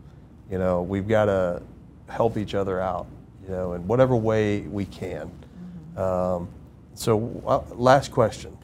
[0.50, 1.62] You know, we've got to
[2.08, 3.06] help each other out,
[3.44, 5.30] you know, in whatever way we can.
[5.94, 5.98] Mm-hmm.
[5.98, 6.48] Um,
[6.94, 8.56] so, uh, last question.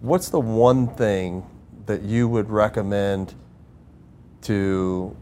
[0.00, 1.46] What's the one thing
[1.86, 3.34] that you would recommend
[4.42, 5.16] to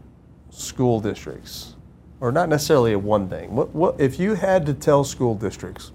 [0.49, 1.75] school districts?
[2.21, 3.55] Or not necessarily a one thing.
[3.55, 5.91] What, what, if you had to tell school districts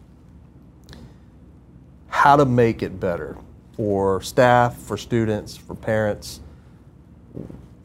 [2.09, 3.37] how to make it better,
[3.77, 6.41] for staff, for students, for parents.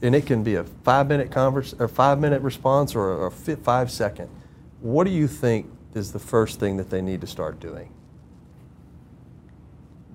[0.01, 3.91] And it can be a five minute converse, or five minute response or a five
[3.91, 4.29] second.
[4.81, 7.91] What do you think is the first thing that they need to start doing?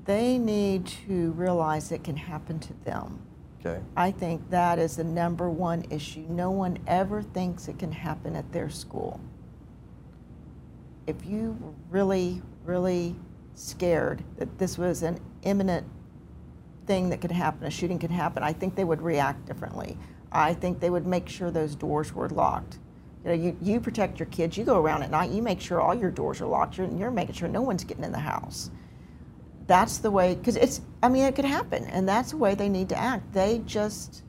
[0.05, 3.21] They need to realize it can happen to them.
[3.65, 3.81] Okay.
[3.97, 6.27] I think that is the number one issue.
[6.29, 9.21] No one ever thinks it can happen at their school.
[11.07, 13.17] If you were really, really
[13.55, 15.87] scared that this was an imminent
[16.87, 19.97] thing that could happen, a shooting could happen, I think they would react differently.
[20.31, 22.79] I think they would make sure those doors were locked.
[23.25, 25.81] You know, you, you protect your kids, you go around at night, you make sure
[25.81, 28.71] all your doors are locked, you're, you're making sure no one's getting in the house.
[29.67, 32.69] That's the way, because it's, I mean, it could happen, and that's the way they
[32.69, 33.33] need to act.
[33.33, 34.23] They just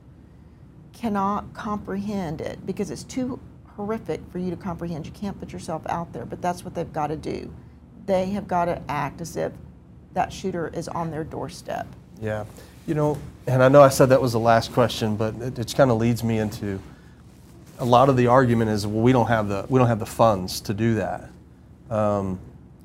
[0.92, 5.04] cannot comprehend it because it's too horrific for you to comprehend.
[5.04, 7.52] You can't put yourself out there, but that's what they've got to do
[8.06, 9.52] they have got to act as if
[10.14, 11.86] that shooter is on their doorstep.
[12.20, 12.44] Yeah.
[12.86, 15.74] You know, and I know I said that was the last question, but it, it
[15.76, 16.80] kind of leads me into
[17.78, 20.06] a lot of the argument is well we don't have the we don't have the
[20.06, 21.28] funds to do that.
[21.90, 22.38] Um,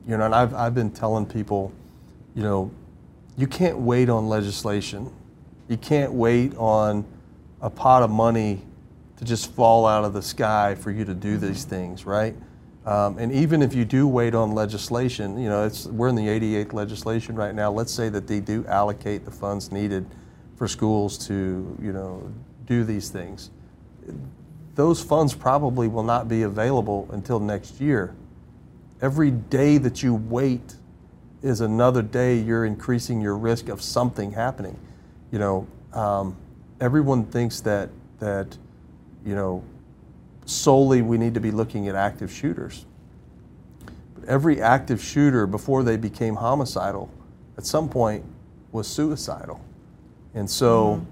[0.08, 1.72] you know, and I've I've been telling people,
[2.36, 2.72] you know,
[3.38, 5.12] you can't wait on legislation.
[5.68, 7.06] You can't wait on
[7.62, 8.62] a pot of money
[9.18, 12.36] to just fall out of the sky for you to do these things, right?
[12.86, 16.28] Um, and even if you do wait on legislation, you know, it's, we're in the
[16.28, 17.72] 88th legislation right now.
[17.72, 20.06] Let's say that they do allocate the funds needed
[20.56, 22.32] for schools to, you know,
[22.66, 23.52] do these things.
[24.74, 28.16] Those funds probably will not be available until next year.
[29.02, 30.76] Every day that you wait
[31.42, 34.78] is another day you're increasing your risk of something happening.
[35.32, 36.38] You know, um,
[36.80, 37.90] everyone thinks that
[38.20, 38.56] that,
[39.26, 39.64] you know,
[40.46, 42.86] solely we need to be looking at active shooters.
[44.16, 47.10] But every active shooter before they became homicidal
[47.58, 48.24] at some point
[48.72, 49.60] was suicidal.
[50.34, 51.06] And so mm-hmm.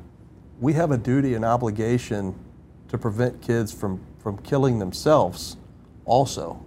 [0.61, 2.35] we have a duty and obligation
[2.89, 5.57] to prevent kids from, from killing themselves
[6.05, 6.63] also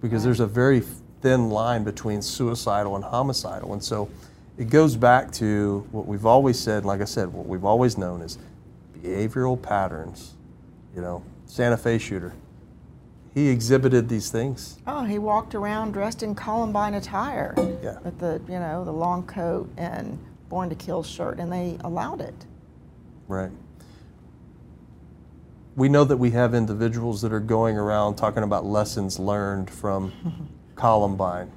[0.00, 0.82] because there's a very
[1.22, 3.72] thin line between suicidal and homicidal.
[3.72, 4.10] And so
[4.58, 8.20] it goes back to what we've always said, like I said, what we've always known
[8.20, 8.38] is
[9.00, 10.34] behavioral patterns,
[10.94, 12.34] you know, Santa Fe shooter.
[13.34, 14.78] He exhibited these things.
[14.86, 17.54] Oh, he walked around dressed in Columbine attire.
[17.82, 17.98] Yeah.
[18.00, 20.18] With the, you know, the long coat and
[20.50, 22.34] Born to Kill shirt, and they allowed it.
[23.26, 23.50] Right.
[25.76, 30.12] We know that we have individuals that are going around talking about lessons learned from
[30.82, 31.48] Columbine.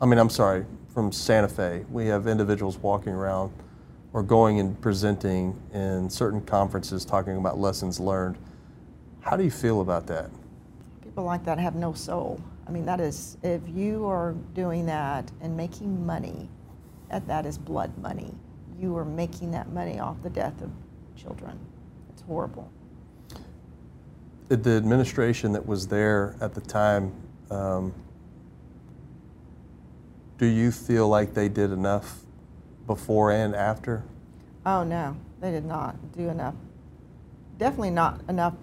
[0.00, 1.84] I mean, I'm sorry, from Santa Fe.
[1.90, 3.52] We have individuals walking around
[4.14, 8.38] or going and presenting in certain conferences talking about lessons learned.
[9.20, 10.30] How do you feel about that?
[11.02, 12.40] People like that have no soul.
[12.66, 16.48] I mean, that is, if you are doing that and making money,
[17.10, 18.32] that, that is blood money.
[18.80, 20.70] You are making that money off the death of
[21.16, 21.58] children.
[22.14, 22.72] It's horrible.
[24.48, 27.12] The administration that was there at the time,
[27.50, 27.92] um,
[30.38, 32.22] do you feel like they did enough
[32.86, 34.04] before and after?
[34.66, 36.54] Oh, no, they did not do enough.
[37.58, 38.54] Definitely not enough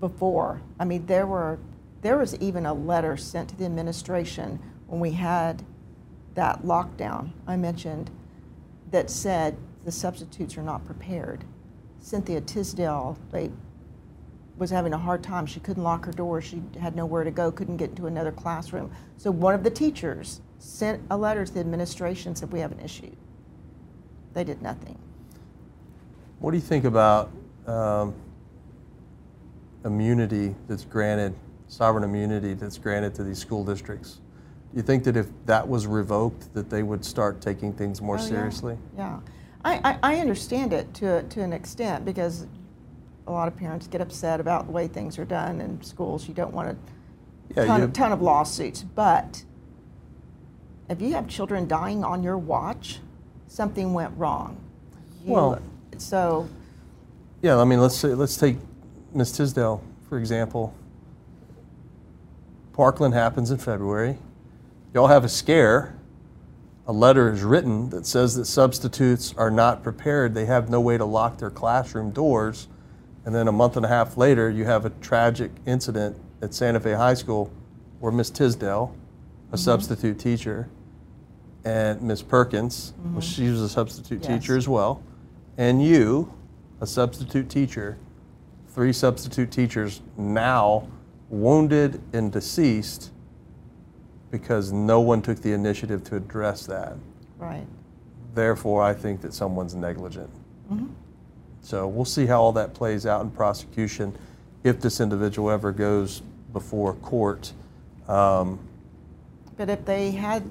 [0.00, 0.60] before.
[0.78, 1.58] I mean, there were
[2.00, 5.64] there was even a letter sent to the administration when we had
[6.34, 8.10] that lockdown I mentioned
[8.92, 11.44] that said the substitutes are not prepared.
[12.00, 13.50] Cynthia Tisdale, they
[14.58, 15.46] was having a hard time.
[15.46, 16.40] She couldn't lock her door.
[16.40, 18.90] She had nowhere to go, couldn't get into another classroom.
[19.16, 22.80] So one of the teachers sent a letter to the administration said we have an
[22.80, 23.14] issue.
[24.34, 24.98] They did nothing.
[26.40, 27.30] What do you think about
[27.66, 28.14] um,
[29.84, 31.34] immunity that's granted,
[31.66, 34.20] sovereign immunity that's granted to these school districts.
[34.72, 38.16] Do you think that if that was revoked, that they would start taking things more
[38.16, 38.76] oh, seriously?
[38.96, 39.32] Yeah, yeah.
[39.64, 42.46] I, I, I, understand it to, to an extent because
[43.28, 46.26] a lot of parents get upset about the way things are done in schools.
[46.26, 46.76] You don't want a
[47.54, 48.82] Yeah, ton, you- ton of lawsuits.
[48.82, 49.44] But
[50.88, 53.00] if you have children dying on your watch,
[53.46, 54.56] something went wrong.
[55.24, 55.58] You- Well-
[55.98, 56.48] so
[57.42, 58.58] Yeah, I mean, let's say, let's take
[59.14, 60.72] Miss Tisdale for example.
[62.72, 64.18] Parkland happens in February.
[64.94, 65.94] Y'all have a scare.
[66.86, 70.34] A letter is written that says that substitutes are not prepared.
[70.34, 72.66] They have no way to lock their classroom doors.
[73.28, 76.80] And then a month and a half later, you have a tragic incident at Santa
[76.80, 77.52] Fe High School
[78.00, 78.96] where Miss Tisdale,
[79.52, 80.66] a substitute teacher,
[81.62, 84.28] and Miss Perkins, well, she was a substitute Yes.
[84.40, 85.02] teacher as well,
[85.58, 86.32] and you,
[86.80, 87.98] a substitute teacher,
[88.68, 90.88] three substitute teachers now
[91.28, 93.10] wounded and deceased
[94.30, 96.96] because no one took the initiative to address that.
[97.38, 97.66] right.
[98.34, 100.30] Therefore, I think that someone's negligent.
[100.72, 100.88] Mhm.
[101.68, 104.16] So we'll see how all that plays out in prosecution
[104.64, 106.22] if this individual ever goes
[106.54, 107.52] before court.
[108.08, 108.58] Um,
[109.58, 110.44] But if they had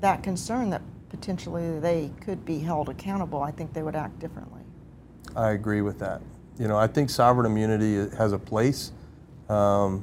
[0.00, 4.62] that concern that potentially they could be held accountable, I think they would act differently.
[5.36, 6.22] I agree with that.
[6.58, 8.92] You know, I think sovereign immunity has a place,
[9.50, 10.02] um,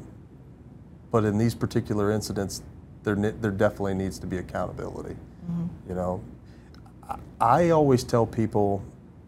[1.10, 2.62] but in these particular incidents,
[3.02, 5.16] there there definitely needs to be accountability.
[5.90, 6.22] You know,
[7.10, 8.84] I, I always tell people,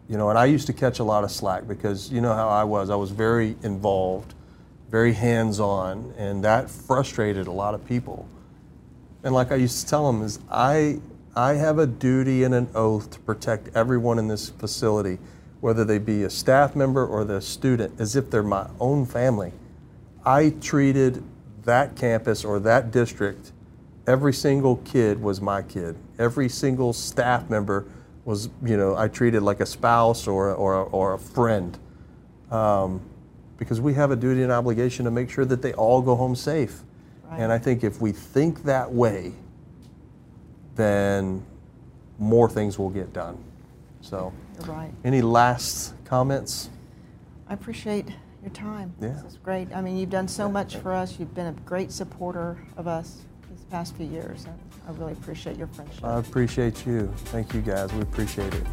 [0.08, 2.48] you know, and I used to catch a lot of slack because you know how
[2.48, 2.90] I was.
[2.90, 4.34] I was very involved,
[4.90, 8.28] very hands-on, and that frustrated a lot of people.
[9.22, 11.00] And like I used to tell them, is I
[11.34, 15.18] I have a duty and an oath to protect everyone in this facility,
[15.60, 19.52] whether they be a staff member or the student, as if they're my own family.
[20.24, 21.22] I treated
[21.64, 23.52] that campus or that district,
[24.06, 25.96] every single kid was my kid.
[26.18, 27.86] Every single staff member
[28.24, 31.78] was, you know, I treated like a spouse or, or, or a friend.
[32.50, 33.00] Um,
[33.56, 36.34] because we have a duty and obligation to make sure that they all go home
[36.34, 36.82] safe.
[37.30, 39.32] And I think if we think that way,
[40.76, 41.44] then
[42.18, 43.42] more things will get done.
[44.02, 44.32] So,
[44.66, 44.92] right.
[45.02, 46.70] any last comments?
[47.48, 48.08] I appreciate
[48.42, 48.94] your time.
[49.00, 49.08] Yeah.
[49.08, 49.68] This is great.
[49.74, 51.18] I mean, you've done so much for us.
[51.18, 54.46] You've been a great supporter of us these past few years.
[54.86, 56.04] I really appreciate your friendship.
[56.04, 57.12] I appreciate you.
[57.26, 57.92] Thank you guys.
[57.92, 58.66] We appreciate it.